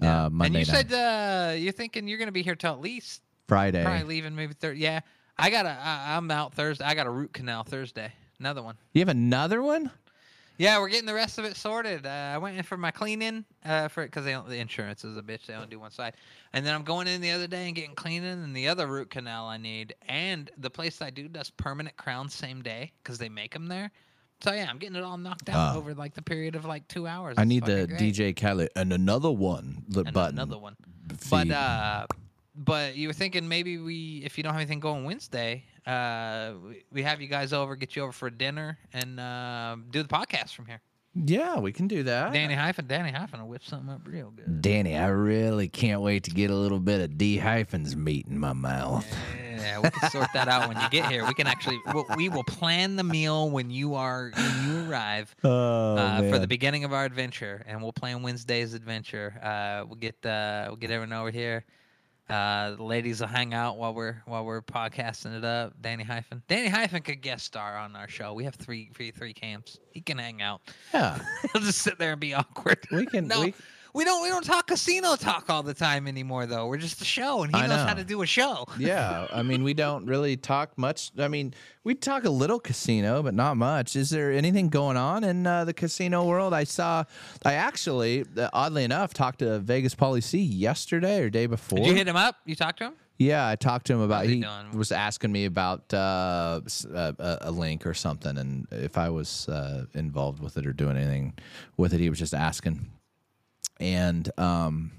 [0.00, 2.80] uh, Monday and you night, said uh, you're thinking you're gonna be here till at
[2.80, 3.82] least Friday.
[3.84, 4.78] probably leaving maybe third.
[4.78, 5.00] Yeah,
[5.38, 6.84] I got a I, I'm out Thursday.
[6.84, 8.12] I got a root canal Thursday.
[8.38, 8.76] Another one.
[8.92, 9.90] You have another one?
[10.58, 12.06] Yeah, we're getting the rest of it sorted.
[12.06, 15.22] Uh, I went in for my cleaning uh, for it because the insurance is a
[15.22, 15.44] bitch.
[15.46, 16.14] They only do one side,
[16.54, 19.10] and then I'm going in the other day and getting cleaning and the other root
[19.10, 19.94] canal I need.
[20.08, 23.90] And the place I do does permanent crowns same day because they make them there.
[24.42, 25.76] So yeah, I'm getting it all knocked out Ah.
[25.76, 27.34] over like the period of like two hours.
[27.38, 28.00] I need the great.
[28.00, 29.84] DJ Khaled and another one.
[29.88, 30.38] The and button.
[30.38, 30.76] another one.
[31.18, 31.30] feed.
[31.30, 32.06] But uh,
[32.54, 36.84] but you were thinking maybe we, if you don't have anything going Wednesday, uh, we,
[36.90, 40.54] we have you guys over, get you over for dinner, and uh, do the podcast
[40.54, 40.80] from here.
[41.24, 42.32] Yeah, we can do that.
[42.32, 44.60] Danny Hyphen, Danny Hyphen will whip something up real good.
[44.60, 48.38] Danny, I really can't wait to get a little bit of D hyphens meat in
[48.38, 49.06] my mouth.
[49.56, 51.26] Yeah, we can sort that out when you get here.
[51.26, 55.34] We can actually, we'll, we will plan the meal when you are when you arrive
[55.42, 59.34] Oh uh, for the beginning of our adventure, and we'll plan Wednesday's adventure.
[59.42, 61.64] Uh, we'll get uh, we'll get everyone over here.
[62.28, 65.74] Uh, the ladies will hang out while we're while we're podcasting it up.
[65.80, 68.32] Danny Hyphen, Danny Hyphen could guest star on our show.
[68.34, 69.78] We have three three three camps.
[69.92, 70.60] He can hang out.
[70.92, 71.18] yeah,
[71.52, 72.78] He'll just sit there and be awkward.
[72.90, 73.28] we can.
[73.28, 73.54] No, we,
[73.96, 76.66] we don't we don't talk casino talk all the time anymore though.
[76.66, 78.66] We're just a show, and he I knows how to do a show.
[78.78, 81.10] yeah, I mean, we don't really talk much.
[81.18, 83.96] I mean, we talk a little casino, but not much.
[83.96, 86.52] Is there anything going on in uh, the casino world?
[86.52, 87.04] I saw,
[87.44, 91.78] I actually, uh, oddly enough, talked to Vegas Polly C yesterday or day before.
[91.78, 92.36] Did you hit him up?
[92.44, 92.94] You talked to him?
[93.18, 94.26] Yeah, I talked to him about.
[94.26, 94.76] He doing?
[94.76, 96.60] was asking me about uh,
[96.94, 100.74] uh, a, a link or something, and if I was uh, involved with it or
[100.74, 101.32] doing anything
[101.78, 102.00] with it.
[102.00, 102.90] He was just asking,
[103.80, 104.92] and um,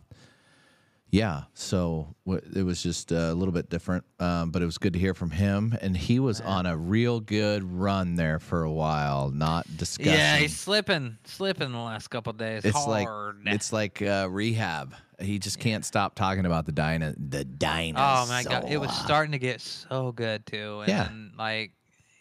[1.10, 4.94] yeah, so w- it was just a little bit different, um, but it was good
[4.94, 5.78] to hear from him.
[5.82, 10.12] And he was on a real good run there for a while, not discussing.
[10.14, 12.66] Yeah, he's slipping, slipping the last couple days.
[12.66, 13.08] it's like
[13.46, 14.96] it's like uh, rehab.
[15.20, 18.26] He just can't stop talking about the dino, the dinosaur.
[18.26, 20.82] oh my god, it was starting to get so good too.
[20.82, 21.10] And Yeah.
[21.38, 21.72] like,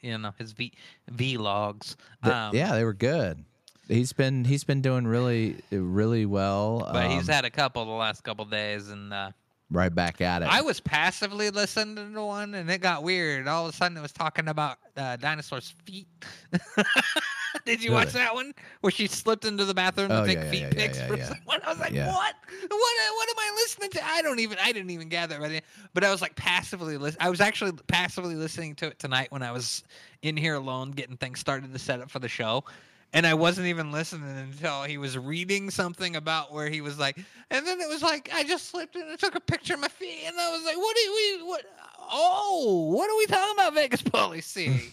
[0.00, 0.72] you know, his v
[1.10, 1.96] vlogs.
[2.22, 3.44] Um, yeah, they were good.
[3.88, 6.88] He's been he's been doing really really well.
[6.92, 9.30] But he's um, had a couple the last couple days, and uh,
[9.70, 10.48] right back at it.
[10.48, 13.46] I was passively listening to one, and it got weird.
[13.46, 16.08] All of a sudden, it was talking about uh, dinosaurs' feet.
[17.64, 20.50] Did you watch that one where she slipped into the bathroom Oh, to take yeah,
[20.50, 21.24] feet yeah, pics yeah, yeah.
[21.24, 21.60] someone?
[21.64, 22.34] I was like, what?
[22.68, 22.70] What?
[22.70, 24.04] What am I listening to?
[24.04, 24.58] I don't even.
[24.60, 25.38] I didn't even gather.
[25.40, 25.62] But
[25.94, 27.26] but I was like passively listening.
[27.26, 29.84] I was actually passively listening to it tonight when I was
[30.22, 32.64] in here alone, getting things started to set up for the show.
[33.12, 37.16] And I wasn't even listening until he was reading something about where he was like,
[37.50, 39.88] and then it was like I just slipped and I took a picture of my
[39.88, 41.64] feet, and I was like, what do we what?
[42.10, 44.92] Oh, what are we talking about, Vegas policy?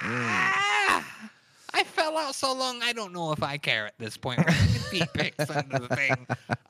[0.00, 1.28] ah,
[1.74, 2.82] I fell out so long.
[2.82, 4.48] I don't know if I care at this point.
[4.90, 6.26] Feet pics under the thing.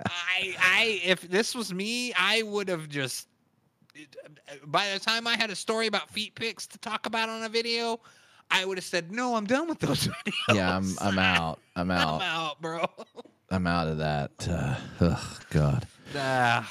[0.07, 3.29] I, I, if this was me, I would have just.
[4.67, 7.49] By the time I had a story about feet pics to talk about on a
[7.49, 8.01] video,
[8.53, 11.59] I would have said, "No, I'm done with those videos." Yeah, I'm I'm out.
[11.75, 12.21] I'm out.
[12.21, 12.61] I'm out.
[12.61, 12.87] bro.
[13.51, 14.31] I'm out of that.
[14.49, 15.87] Uh, oh God.
[16.17, 16.71] Ah.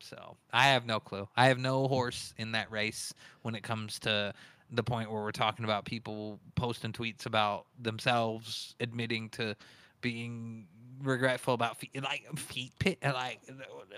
[0.00, 1.28] so I have no clue.
[1.36, 3.12] I have no horse in that race
[3.42, 4.32] when it comes to
[4.70, 9.56] the point where we're talking about people posting tweets about themselves admitting to
[10.00, 10.66] being
[11.02, 12.98] regretful about feet, like feet pit.
[13.02, 13.40] Like,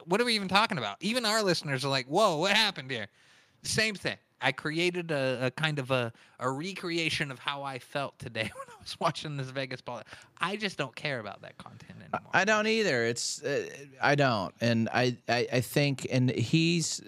[0.04, 0.96] what are we even talking about?
[1.00, 3.08] Even our listeners are like, "Whoa, what happened here?"
[3.62, 4.16] Same thing.
[4.42, 8.66] I created a, a kind of a, a recreation of how I felt today when
[8.68, 10.02] I was watching this Vegas ball.
[10.40, 12.30] I just don't care about that content anymore.
[12.32, 13.04] I don't either.
[13.04, 13.68] It's uh,
[14.00, 17.02] I don't, and I, I I think, and he's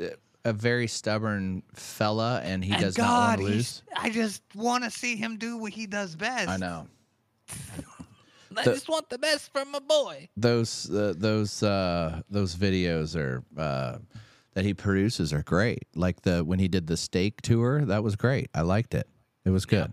[0.44, 3.82] a very stubborn fella, and he And does not God, want to lose.
[3.96, 6.48] I just want to see him do what he does best.
[6.48, 6.86] I know
[8.56, 10.28] I The- just want the best from my boy.
[10.36, 13.98] those uh, those uh, those videos are uh,
[14.54, 15.86] that he produces are great.
[15.94, 18.50] Like the when he did the steak tour, that was great.
[18.54, 19.08] I liked it.
[19.44, 19.92] It was good.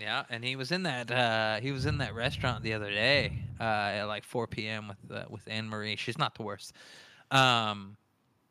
[0.00, 3.38] Yeah, and he was in that uh, he was in that restaurant the other day
[3.60, 4.88] uh, at like 4 p.m.
[4.88, 5.96] with uh, with Anne Marie.
[5.96, 6.72] She's not the worst.
[7.30, 7.96] Um,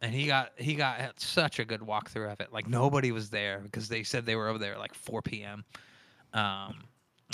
[0.02, 2.54] and he got he got such a good walkthrough of it.
[2.54, 5.66] Like nobody was there because they said they were over there at like 4 p.m.
[6.34, 6.86] Um,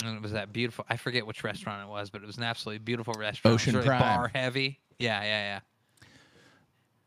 [0.04, 0.84] and it was that beautiful.
[0.88, 3.52] I forget which restaurant it was, but it was an absolutely beautiful restaurant.
[3.52, 4.00] It was Ocean really Prime.
[4.00, 4.80] bar heavy.
[4.98, 5.60] Yeah, yeah, yeah,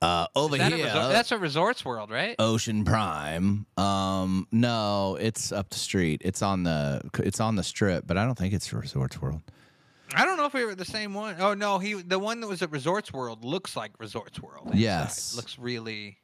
[0.01, 2.35] Uh, over that a resort- that's a Resorts World, right?
[2.39, 3.67] Ocean Prime.
[3.77, 6.21] Um, no, it's up the street.
[6.25, 9.41] It's on the it's on the strip, but I don't think it's Resorts World.
[10.13, 11.35] I don't know if we were the same one.
[11.39, 14.67] Oh no, he the one that was at Resorts World looks like Resorts World.
[14.67, 14.79] inside.
[14.79, 15.35] Yes.
[15.35, 16.17] looks really.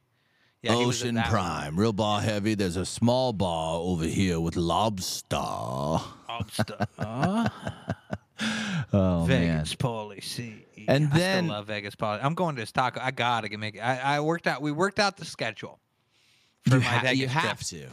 [0.60, 1.30] Yeah, he was at Ocean that one.
[1.32, 2.54] Prime, real bar heavy.
[2.56, 5.36] There's a small bar over here with lobster.
[5.36, 6.86] Lobster.
[8.92, 10.64] Oh Vegas policy.
[10.88, 11.94] And I then- still love Vegas.
[12.00, 13.00] I'm going to this taco.
[13.02, 13.80] I gotta get make it.
[13.80, 14.62] I, I worked out.
[14.62, 15.80] We worked out the schedule
[16.68, 17.42] for you, my ha- Vegas you trip.
[17.44, 17.84] have to.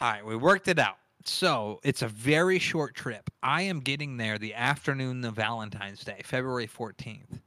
[0.00, 0.96] All right, we worked it out.
[1.24, 3.30] So it's a very short trip.
[3.42, 7.40] I am getting there the afternoon of Valentine's Day, February 14th.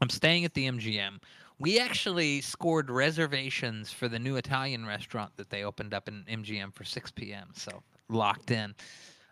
[0.00, 1.18] I'm staying at the MGM.
[1.58, 6.72] We actually scored reservations for the new Italian restaurant that they opened up in MGM
[6.72, 7.48] for 6 p.m.
[7.54, 8.74] So locked in.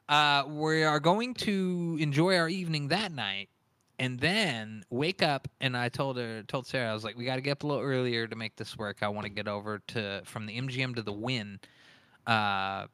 [0.08, 3.48] Uh, we are going to enjoy our evening that night
[3.98, 7.36] and then wake up and I told her told Sarah I was like we got
[7.36, 8.98] to get up a little earlier to make this work.
[9.02, 11.60] I want to get over to from the MGM to the Wynn
[12.26, 12.86] uh,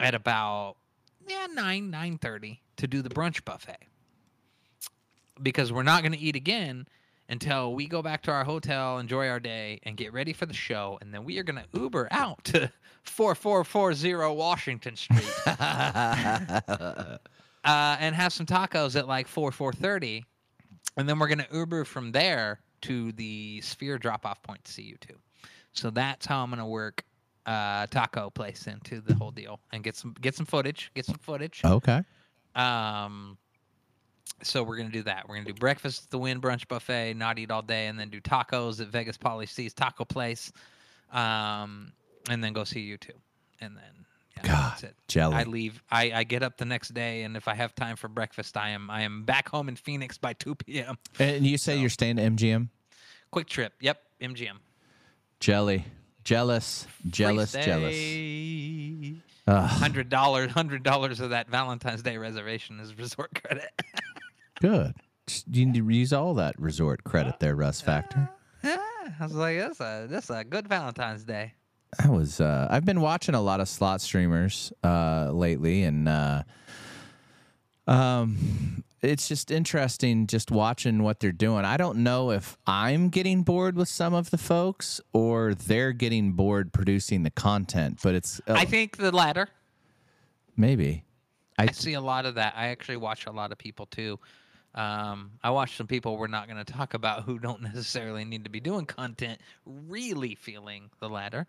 [0.00, 0.76] at about
[1.26, 3.88] yeah nine nine thirty to do the brunch buffet
[5.42, 6.86] because we're not going to eat again
[7.28, 10.54] until we go back to our hotel, enjoy our day, and get ready for the
[10.54, 12.70] show, and then we are going to Uber out to
[13.02, 15.24] four four four zero Washington Street
[17.64, 20.24] uh, and have some tacos at like four four thirty,
[20.96, 24.72] and then we're going to Uber from there to the Sphere drop off point to
[24.72, 25.16] see U2.
[25.72, 27.04] So that's how I'm going to work
[27.46, 31.18] uh, taco place into the whole deal and get some get some footage, get some
[31.18, 31.60] footage.
[31.64, 32.02] okay.
[32.54, 33.36] Um,
[34.42, 35.28] so we're gonna do that.
[35.28, 38.10] We're gonna do breakfast at the Wynn Brunch Buffet, not eat all day, and then
[38.10, 40.52] do tacos at Vegas Poly C's Taco Place,
[41.12, 41.92] um,
[42.28, 43.10] and then go see U2,
[43.60, 44.06] and then
[44.42, 44.96] God, that's it.
[45.08, 45.36] jelly.
[45.36, 45.82] I leave.
[45.90, 48.70] I, I get up the next day, and if I have time for breakfast, I
[48.70, 50.98] am I am back home in Phoenix by two p.m.
[51.18, 52.68] And you say you're staying at MGM?
[53.30, 53.72] Quick trip.
[53.80, 54.56] Yep, MGM.
[55.40, 55.84] Jelly.
[56.24, 56.86] Jealous.
[57.06, 57.52] Jealous.
[57.52, 57.96] Jealous.
[59.46, 60.50] Hundred dollars.
[60.52, 63.70] Hundred dollars of that Valentine's Day reservation is resort credit.
[64.60, 64.94] good.
[65.50, 68.28] You need to use all that resort credit there, Russ Factor.
[68.62, 71.54] Uh, yeah, I was like, that's a that's a good Valentine's Day.
[71.98, 76.42] I was uh I've been watching a lot of slot streamers uh lately and uh
[77.86, 81.64] um it's just interesting just watching what they're doing.
[81.64, 86.32] I don't know if I'm getting bored with some of the folks or they're getting
[86.32, 89.48] bored producing the content, but it's uh, I think the latter.
[90.56, 91.04] maybe.
[91.58, 92.54] I I see a lot of that.
[92.56, 94.18] I actually watch a lot of people too.
[94.74, 98.44] Um, I watch some people we're not going to talk about who don't necessarily need
[98.44, 101.46] to be doing content, really feeling the latter.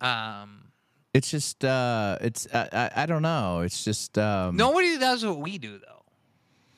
[0.00, 0.66] Um,
[1.14, 3.60] it's just uh it's I, I, I don't know.
[3.60, 6.02] It's just um nobody does what we do though.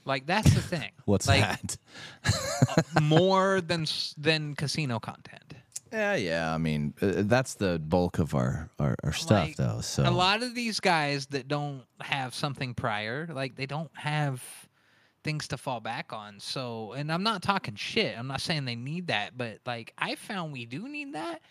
[0.04, 0.90] Like that's the thing.
[1.04, 1.76] what's like, that?
[3.02, 5.54] more than than casino content.
[5.92, 6.54] Yeah, yeah.
[6.54, 9.80] I mean, uh, that's the bulk of our our, our stuff, Like, though.
[9.80, 14.42] So a lot of these guys that don't have something prior, like they don't have
[15.24, 16.40] things to fall back on.
[16.40, 18.18] So, and I'm not talking shit.
[18.18, 21.42] I'm not saying they need that, but like I found we do need that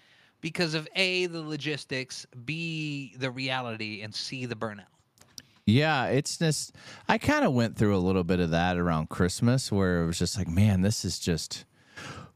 [0.42, 4.86] because of A, the logistics, B, the reality, and C, the burnout.
[5.66, 6.74] Yeah, it's just
[7.10, 10.18] I kind of went through a little bit of that around Christmas where it was
[10.18, 11.66] just like, man, this is just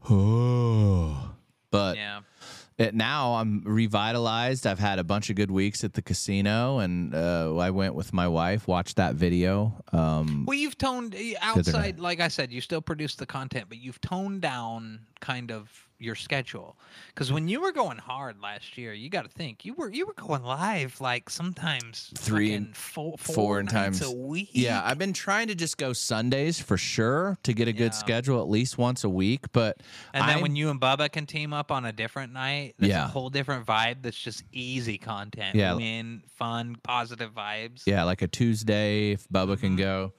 [0.09, 1.29] oh.
[1.71, 2.19] But Yeah.
[2.77, 4.67] it, now I'm revitalized.
[4.67, 8.11] I've had a bunch of good weeks at the casino, and uh, I went with
[8.11, 9.81] my wife, watched that video.
[9.93, 13.77] Um, Well, you've toned eh, outside, like I said, you still produce the content, but
[13.77, 16.77] you've toned down kind of your schedule.
[17.07, 20.05] Because when you were going hard last year, you got to think you were you
[20.07, 24.49] were going live like sometimes Three and four, four, four times- a week.
[24.53, 28.41] yeah, I've been trying to just go Sundays for sure to get a good schedule
[28.41, 29.51] at least once a week.
[29.51, 29.77] But
[30.13, 32.89] and then I'm- when you and Bubba can team up on a different night, that's
[32.89, 33.05] Yeah.
[33.05, 34.01] a whole different vibe.
[34.01, 35.55] That's just easy content.
[35.55, 35.75] Yeah.
[35.75, 37.83] win, fun, positive vibes.
[37.85, 39.75] Yeah, like a Tuesday if Bubba can Mm-hmm.
[39.77, 40.13] go.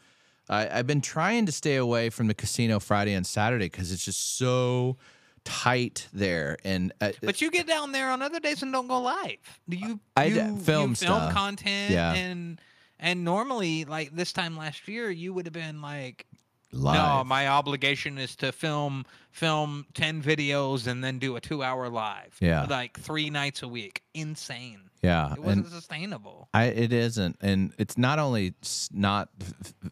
[0.48, 4.04] I, I've been trying to stay away from the casino Friday and Saturday because it's
[4.04, 4.96] just so
[5.44, 6.56] tight there.
[6.64, 9.38] And uh, But you get down there on other days and don't go live.
[9.68, 10.00] Do you?
[10.16, 11.32] I you, d- you film film stuff.
[11.32, 11.90] content.
[11.92, 12.12] Yeah.
[12.14, 12.60] And
[12.98, 16.24] and normally, like this time last year, you would have been like,
[16.72, 16.94] live.
[16.94, 21.88] no, my obligation is to film film ten videos and then do a two hour
[21.88, 22.36] live.
[22.40, 22.66] Yeah.
[22.70, 24.02] Like three nights a week.
[24.14, 24.78] Insane.
[25.02, 26.48] yeah, It wasn't and sustainable.
[26.54, 28.54] I, it isn't, and it's not only
[28.92, 29.30] not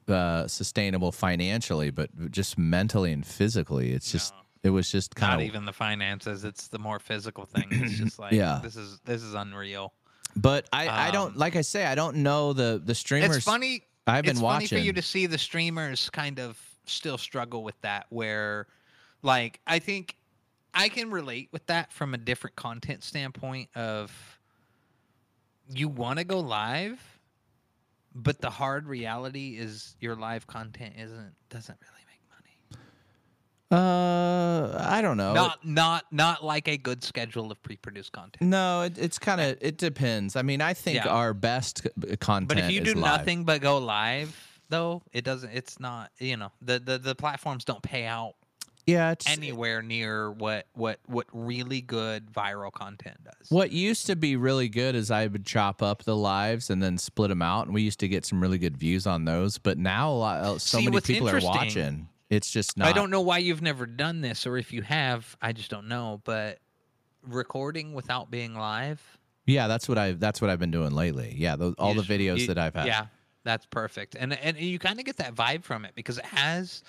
[0.07, 3.91] uh, sustainable financially, but just mentally and physically.
[3.93, 6.45] It's just it was just Not kind of even the finances.
[6.45, 7.67] It's the more physical thing.
[7.71, 8.61] It's just like Yeah.
[8.63, 9.93] this is this is unreal.
[10.37, 13.37] But I, I don't Um, like I say I don't know the the streamers.
[13.37, 13.83] It's funny.
[14.07, 14.37] I've been watching.
[14.37, 14.69] it's watching.
[14.69, 18.07] funny for you to see the streamers kind of still struggle with that.
[18.11, 18.67] Where,
[19.23, 20.17] like, I think
[20.75, 23.69] I can relate with that from a different content standpoint.
[23.75, 24.13] Of
[25.69, 27.01] you want to go live,
[28.15, 32.00] but the hard reality is your live content isn't doesn't really.
[33.71, 35.33] Uh, I don't know.
[35.33, 38.51] Not not not like a good schedule of pre-produced content.
[38.51, 40.37] no, it, it's kind of it depends.
[40.37, 41.09] I mean, I think Yeah.
[41.09, 41.87] our best
[42.21, 42.49] content.
[42.49, 43.05] But if you do live.
[43.05, 44.37] nothing but go live,
[44.69, 45.51] though, it doesn't.
[45.51, 46.11] It's not.
[46.19, 48.35] You know, the the, the platforms don't pay out
[48.87, 53.51] yeah, anywhere near what what what really good viral content does.
[53.51, 56.99] What used to be really good is I would chop up the lives and then
[56.99, 59.59] split them out, and we used to get some really good views on those.
[59.59, 62.09] But now a lot, uh, so See, many people are watching.
[62.31, 62.89] It's just not.
[62.89, 65.89] I don't know why you've never done this, or if you have, I just don't
[65.89, 66.21] know.
[66.25, 66.59] But
[67.27, 69.03] recording without being live,
[69.47, 70.13] Yeah, that's what I.
[70.13, 71.35] That's what I've been doing lately.
[71.37, 72.87] Yeah, those, all the videos you- that I've had.
[72.87, 73.07] Yeah,
[73.43, 76.83] that's perfect, and and you kind of get that vibe from it because it has.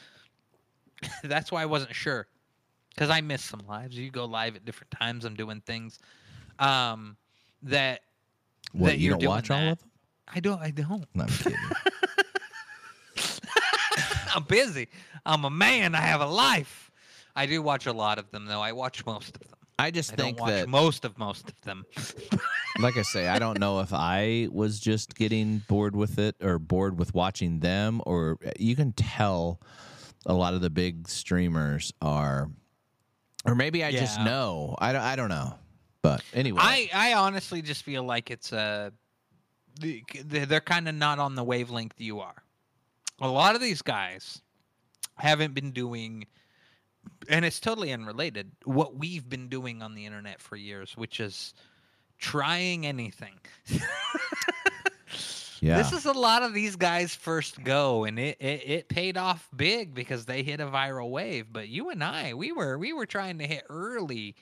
[1.23, 2.27] that's why I wasn't sure,
[2.93, 3.97] because I miss some lives.
[3.97, 5.25] You go live at different times.
[5.25, 5.97] I'm doing things,
[6.59, 7.17] um,
[7.63, 8.01] that
[8.73, 9.89] What that you you're don't doing watch all of them?
[10.33, 10.61] I don't.
[10.61, 11.07] I don't.
[11.15, 11.57] No, I'm kidding.
[14.35, 14.87] I'm busy.
[15.25, 15.95] I'm a man.
[15.95, 16.91] I have a life.
[17.35, 18.61] I do watch a lot of them, though.
[18.61, 19.57] I watch most of them.
[19.79, 21.85] I just I think don't watch that, most of most of them.
[22.79, 26.59] like I say, I don't know if I was just getting bored with it or
[26.59, 29.59] bored with watching them, or uh, you can tell
[30.25, 32.51] a lot of the big streamers are,
[33.43, 34.75] or maybe I just know.
[34.77, 35.01] I don't.
[35.01, 35.55] I don't know.
[36.03, 38.91] But anyway, I I honestly just feel like it's a
[39.79, 42.43] they're kind of not on the wavelength you are.
[43.21, 44.41] A lot of these guys
[45.15, 46.25] haven't been doing
[47.29, 51.53] and it's totally unrelated what we've been doing on the internet for years, which is
[52.17, 53.39] trying anything.
[55.59, 55.77] yeah.
[55.77, 59.47] This is a lot of these guys' first go, and it, it it paid off
[59.55, 61.47] big because they hit a viral wave.
[61.51, 64.35] But you and I, we were we were trying to hit early,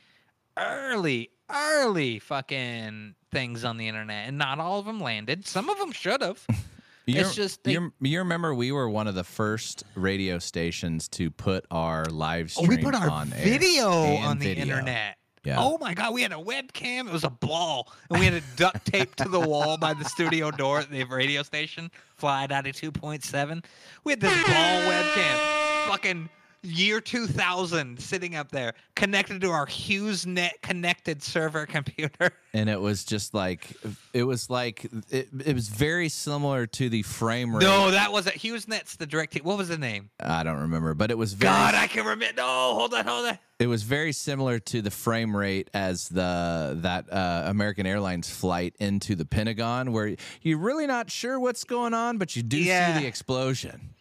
[0.57, 5.45] early, early fucking things on the internet, and not all of them landed.
[5.45, 6.45] Some of them should have.
[7.12, 11.30] You're- It's just they- you remember we were one of the first radio stations to
[11.32, 14.63] put our live Oh, stream we put our on video on the video.
[14.78, 15.17] internet.
[15.45, 15.56] Yeah.
[15.58, 17.08] Oh my god, we had a webcam.
[17.08, 20.04] It was a ball, and we had it duct taped to the wall by the
[20.04, 23.63] studio door at the radio station, Fly ninety two point seven.
[24.04, 26.30] We had this ball webcam, fucking
[26.63, 32.32] year two thousand, sitting up there, connected to our HughesNet connected server computer.
[32.54, 33.76] and it was just like
[34.13, 37.63] it was like it, it was very similar to the frame rate.
[37.63, 39.36] No, that wasn't HughesNet's the direct.
[39.38, 40.10] What was the name?
[40.19, 42.41] I don't remember, but it was very God, I can remember.
[42.41, 43.39] No, hold on, hold on.
[43.60, 48.76] it was very similar to the frame rate as the that uh, American Airlines flight
[48.80, 52.95] into the Pentagon, where you're really not sure what's going on, but you do Yeah.
[52.95, 53.93] see the explosion.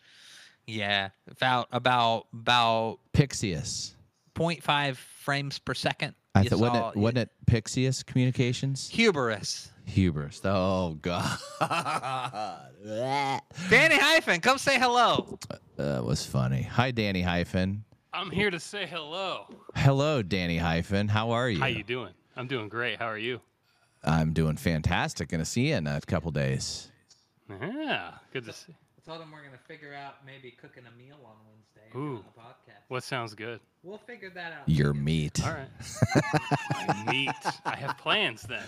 [0.69, 3.95] Yeah, about about about Pixius.
[4.35, 6.15] 0.5 frames per second.
[6.35, 8.89] I You thought wasn't it, wasn't it Pixius Communications?
[8.91, 9.73] Hubris.
[9.87, 10.41] Hubris.
[10.45, 11.39] Oh God.
[13.71, 15.39] Danny Hyphen, come say hello.
[15.51, 16.63] Uh, that was funny.
[16.63, 17.85] Hi, Danny Hyphen.
[18.13, 19.47] I'm here to say hello.
[19.75, 21.09] Hello, Danny Hyphen.
[21.09, 21.61] How are you?
[21.61, 22.13] How you doing?
[22.37, 22.99] I'm doing great.
[22.99, 23.41] How are you?
[24.05, 25.31] I'm doing fantastic.
[25.31, 26.93] Gonna see you in a couple days.
[27.51, 28.75] Yeah, good to see.
[29.09, 32.09] Told him we're gonna figure out maybe cooking a meal on Wednesday and Ooh.
[32.17, 32.83] doing a podcast.
[32.89, 33.59] What sounds good?
[33.83, 34.69] We'll figure that out.
[34.69, 35.03] Your together.
[35.05, 35.43] meat.
[35.47, 37.07] All right.
[37.11, 37.31] Meat.
[37.65, 38.63] I have plans then.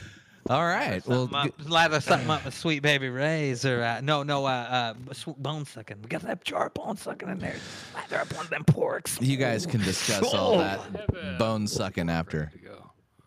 [0.48, 1.06] All right.
[1.06, 4.46] Well, Something g- up, lather something up with Sweet Baby Ray's or uh, no, no,
[4.46, 6.00] uh, uh, sw- bone sucking.
[6.00, 7.56] We got that jar of bone sucking in there.
[7.94, 9.20] Lather up one of them porks.
[9.20, 12.50] you guys can discuss all that bone sucking after.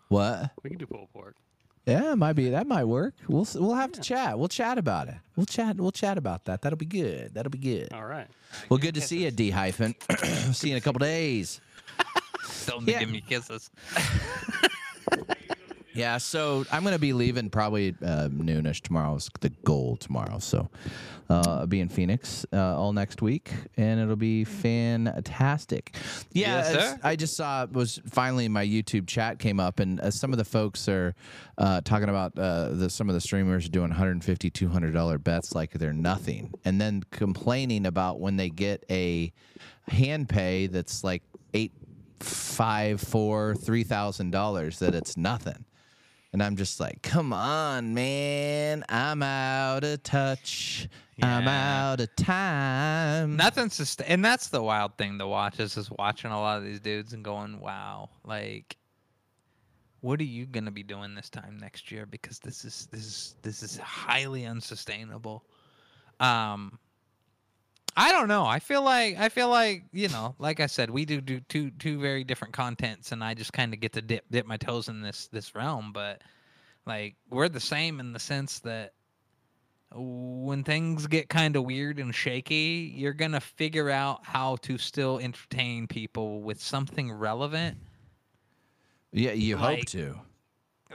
[0.09, 0.51] What?
[0.63, 1.35] We can do pulled pork.
[1.85, 2.49] Yeah, it might be.
[2.49, 3.13] That might work.
[3.27, 4.39] We'll we'll have to chat.
[4.39, 5.15] We'll chat about it.
[5.35, 5.75] We'll chat.
[5.77, 6.61] We'll chat about that.
[6.61, 7.33] That'll be good.
[7.33, 7.91] That'll be good.
[7.91, 8.27] All right.
[8.69, 9.95] Well, good to see you, D hyphen.
[10.53, 11.59] see you in a couple days.
[12.67, 12.99] Don't Yeah.
[12.99, 13.69] give me kisses.
[15.93, 19.15] Yeah, so I'm gonna be leaving probably uh, noonish tomorrow.
[19.15, 20.39] Is the goal tomorrow.
[20.39, 20.69] So
[21.29, 25.95] uh, I'll be in Phoenix uh, all next week, and it'll be fantastic.
[26.31, 26.99] Yeah, Yes, it's- sir.
[27.03, 30.37] I just saw it was finally my YouTube chat came up, and uh, some of
[30.37, 31.13] the folks are
[31.57, 35.71] uh, talking about uh, the some of the streamers doing 150 200 dollar bets like
[35.71, 39.31] they're nothing, and then complaining about when they get a
[39.89, 41.21] hand pay that's like
[41.53, 41.71] eight
[42.19, 45.65] five four three thousand dollars that it's nothing
[46.33, 50.89] and i'm just like come on man i'm out of touch
[51.21, 55.91] i'm out of time Nothing's just, and that's the wild thing to watch is just
[55.97, 58.77] watching a lot of these dudes and going, wow, like,
[60.01, 62.05] what are you gonna be doing this time next year?
[62.05, 65.45] Because this is this is this is highly unsustainable.
[66.19, 66.77] Um,
[67.95, 68.45] I don't know.
[68.45, 71.71] I feel like I feel like you know, like I said, we do do two
[71.71, 74.87] two very different contents, and I just kind of get to dip dip my toes
[74.89, 75.91] in this this realm.
[75.93, 76.21] But
[76.85, 78.93] like we're the same in the sense that
[79.95, 85.19] when things get kind of weird and shaky, you're gonna figure out how to still
[85.19, 87.77] entertain people with something relevant.
[89.11, 90.19] yeah you hope to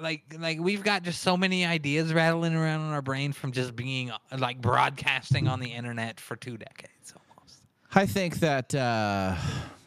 [0.01, 3.75] Like, like we've got just so many ideas rattling around in our brain from just
[3.77, 7.61] being uh, like broadcasting on the internet for two decades almost.
[7.95, 9.35] i think that uh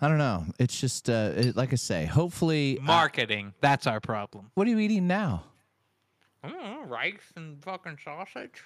[0.02, 4.00] i don't know it's just uh it, like i say hopefully uh, Marketing, that's our
[4.00, 4.52] problem.
[4.56, 5.44] what are you eating now
[6.44, 8.64] Mm, rice and fucking sausage.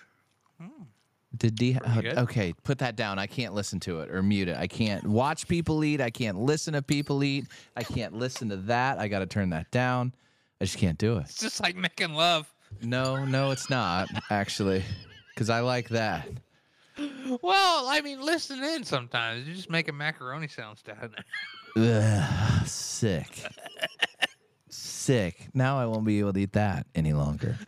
[1.35, 1.73] Did D?
[1.73, 3.19] Pretty uh, okay, put that down.
[3.19, 4.55] I can't listen to it or mute it.
[4.55, 5.99] I can't watch people eat.
[5.99, 7.47] I can't listen to people eat.
[7.75, 8.99] I can't listen to that.
[8.99, 10.13] I got to turn that down.
[10.65, 11.25] I just can't do it.
[11.25, 12.51] It's just like making love.
[12.81, 14.83] No, no, it's not actually,
[15.29, 16.27] because I like that.
[17.43, 19.45] Well, I mean, listen in sometimes.
[19.45, 21.13] You're just making macaroni sounds down
[21.75, 22.11] there.
[22.11, 23.43] Ugh, sick,
[24.67, 25.49] sick.
[25.53, 27.59] Now I won't be able to eat that any longer.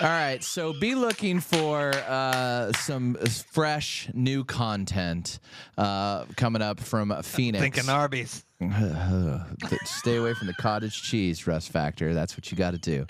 [0.00, 3.16] All right, so be looking for uh, some
[3.50, 5.40] fresh new content
[5.76, 7.60] uh, coming up from Phoenix.
[7.60, 8.46] i Thinking Arby's.
[9.84, 12.14] Stay away from the cottage cheese, Russ Factor.
[12.14, 13.06] That's what you got to do.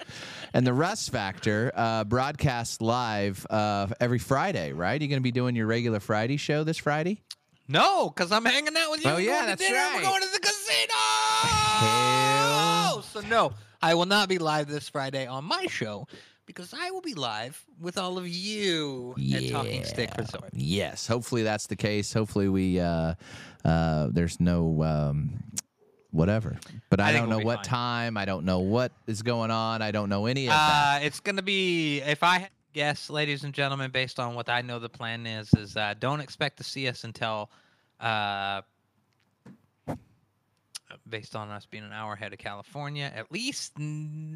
[0.55, 5.01] And the Russ Factor uh, broadcasts live uh, every Friday, right?
[5.01, 7.23] You're going to be doing your regular Friday show this Friday?
[7.69, 9.11] No, because I'm hanging out with you.
[9.11, 9.97] Oh, We're yeah, going to that's dinner, right.
[9.97, 10.95] We're going to the casino.
[11.83, 13.03] Hell.
[13.03, 16.07] So no, I will not be live this Friday on my show
[16.47, 20.51] because I will be live with all of you at Talking Stick Resort.
[20.53, 21.07] Yes.
[21.07, 22.13] Hopefully that's the case.
[22.13, 23.15] Hopefully we uh,
[23.65, 25.43] uh, there's no um,
[26.11, 26.59] whatever.
[26.91, 27.65] But I, I don't know what fine.
[27.65, 28.17] time.
[28.17, 29.83] I don't know what is going on.
[29.83, 31.03] I don't know any of that.
[31.03, 34.63] Uh, it's going to be if I guess, ladies and gentlemen, based on what I
[34.63, 37.51] know the plan is, is uh, don't expect to see us until.
[38.01, 38.63] Uh,
[41.09, 43.73] based on us being an hour ahead of California, at least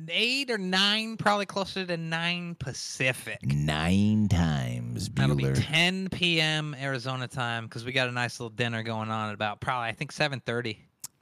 [0.08, 3.38] eight or nine, probably closer to nine Pacific.
[3.44, 6.74] Nine times, That'll be 10 p.m.
[6.78, 9.92] Arizona time because we got a nice little dinner going on at about probably I
[9.92, 10.78] think 7:30.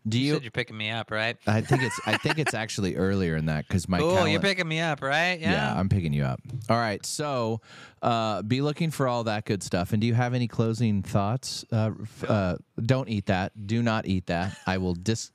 [0.07, 0.33] Do You you?
[0.35, 1.37] said you're picking me up, right?
[1.47, 1.99] I think it's.
[2.07, 4.01] I think it's actually earlier in that because my.
[4.01, 5.41] Oh, calen- you're picking me up, right?
[5.41, 5.53] Yeah.
[5.53, 6.41] Yeah, I'm picking you up.
[6.69, 7.63] All right, so
[8.03, 9.93] uh, be looking for all that good stuff.
[9.93, 11.65] And do you have any closing thoughts?
[11.73, 13.67] Uh, f- uh, don't eat that.
[13.67, 14.59] Do not eat that.
[14.67, 15.31] I will dis.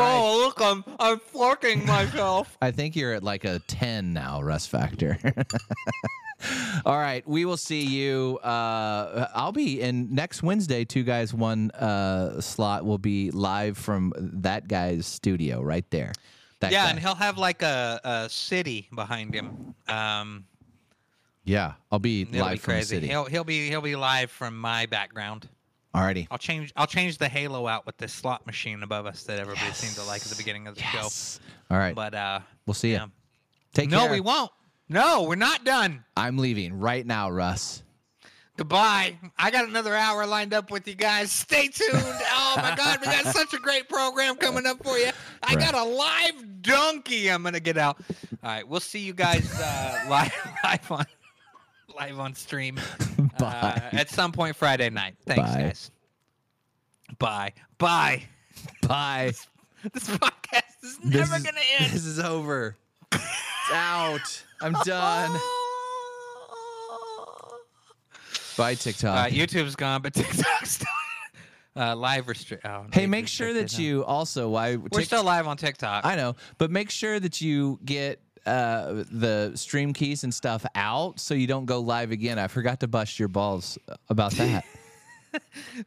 [0.00, 2.56] Oh, look, I'm I'm flirting myself.
[2.62, 5.18] I think you're at like a 10 now, Russ Factor.
[6.84, 8.38] All right, we will see you.
[8.42, 10.84] Uh, I'll be in next Wednesday.
[10.84, 16.12] Two guys, one uh, slot will be live from that guy's studio right there.
[16.60, 16.90] That yeah, guy.
[16.90, 19.74] and he'll have like a, a city behind him.
[19.88, 20.44] Um,
[21.44, 22.96] yeah, I'll be live be from crazy.
[22.96, 23.06] the city.
[23.08, 25.48] He'll he'll be he'll be live from my background.
[25.96, 26.26] Alrighty.
[26.30, 29.72] I'll change I'll change the halo out with this slot machine above us that everybody
[29.72, 31.40] seemed to like at the beginning of the Yes.
[31.70, 31.94] All right.
[31.94, 32.94] But uh, we'll see you.
[32.96, 33.06] yeah.
[33.72, 34.12] Take no, care.
[34.12, 34.50] we won't.
[34.90, 36.04] No, we're not done.
[36.16, 37.82] I'm leaving right now, Russ.
[38.56, 39.18] Goodbye.
[39.38, 41.30] I got another hour lined up with you guys.
[41.32, 41.92] Stay tuned.
[42.38, 45.10] Oh my God, we got such a great program coming up for you.
[45.42, 45.58] I Right.
[45.58, 47.28] got a live donkey.
[47.30, 47.98] I'm gonna get out.
[48.42, 50.32] All right, we'll see you guys uh, live
[50.64, 51.04] live on
[51.96, 52.78] live on stream
[53.40, 55.14] uh, at some point Friday night.
[55.24, 55.60] Thanks, Bye.
[55.62, 55.90] guys.
[57.18, 57.52] Bye.
[57.78, 58.22] Bye.
[58.86, 59.32] Bye.
[59.92, 61.92] This podcast is This never is- gonna end.
[61.92, 62.76] This is over.
[63.68, 64.44] It's out.
[64.60, 65.36] I'm done.
[68.56, 69.14] Bye, TikTok.
[69.16, 70.86] Right, YouTube's gone, but TikTok's still
[71.74, 72.64] uh, live restrict.
[72.64, 76.04] Oh, hey, make sure that you also why We're still live on TikTok.
[76.06, 81.18] I know, but make sure that you get uh, the stream keys and stuff out
[81.20, 82.38] so you don't go live again.
[82.38, 83.78] I forgot to bust your balls
[84.08, 84.64] about that.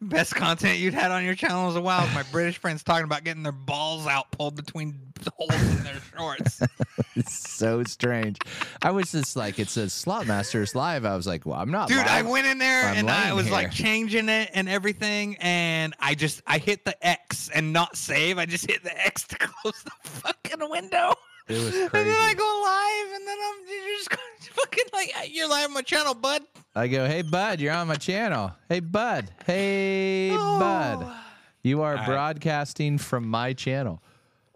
[0.01, 2.05] Best content you'd had on your channel in a while.
[2.05, 5.84] is My British friends talking about getting their balls out pulled between the holes in
[5.84, 6.62] their shorts.
[7.16, 8.38] it's so strange.
[8.82, 11.05] I was just like, it says Slot Masters live.
[11.05, 11.88] I was like, well, I'm not.
[11.88, 15.38] Dude, I went in there I'm and I laying was like changing it and everything,
[15.39, 18.38] and I just I hit the X and not save.
[18.38, 21.14] I just hit the X to close the fucking window.
[21.50, 25.24] It was And then I go live, and then I'm you're just fucking like uh,
[25.30, 26.43] you're live on my channel, bud.
[26.76, 28.52] I go, hey bud, you're on my channel.
[28.70, 30.60] Hey bud, hey oh.
[30.60, 31.16] bud, Oh.
[31.64, 32.06] you are right.
[32.06, 34.02] broadcasting from my channel.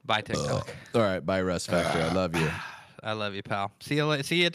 [0.06, 0.74] Bye TikTok.
[0.94, 2.00] All right, bye Russ Factor.
[2.02, 2.50] I love you.
[3.04, 3.72] I love you, pal.
[3.82, 4.06] See you.
[4.06, 4.50] la- See you.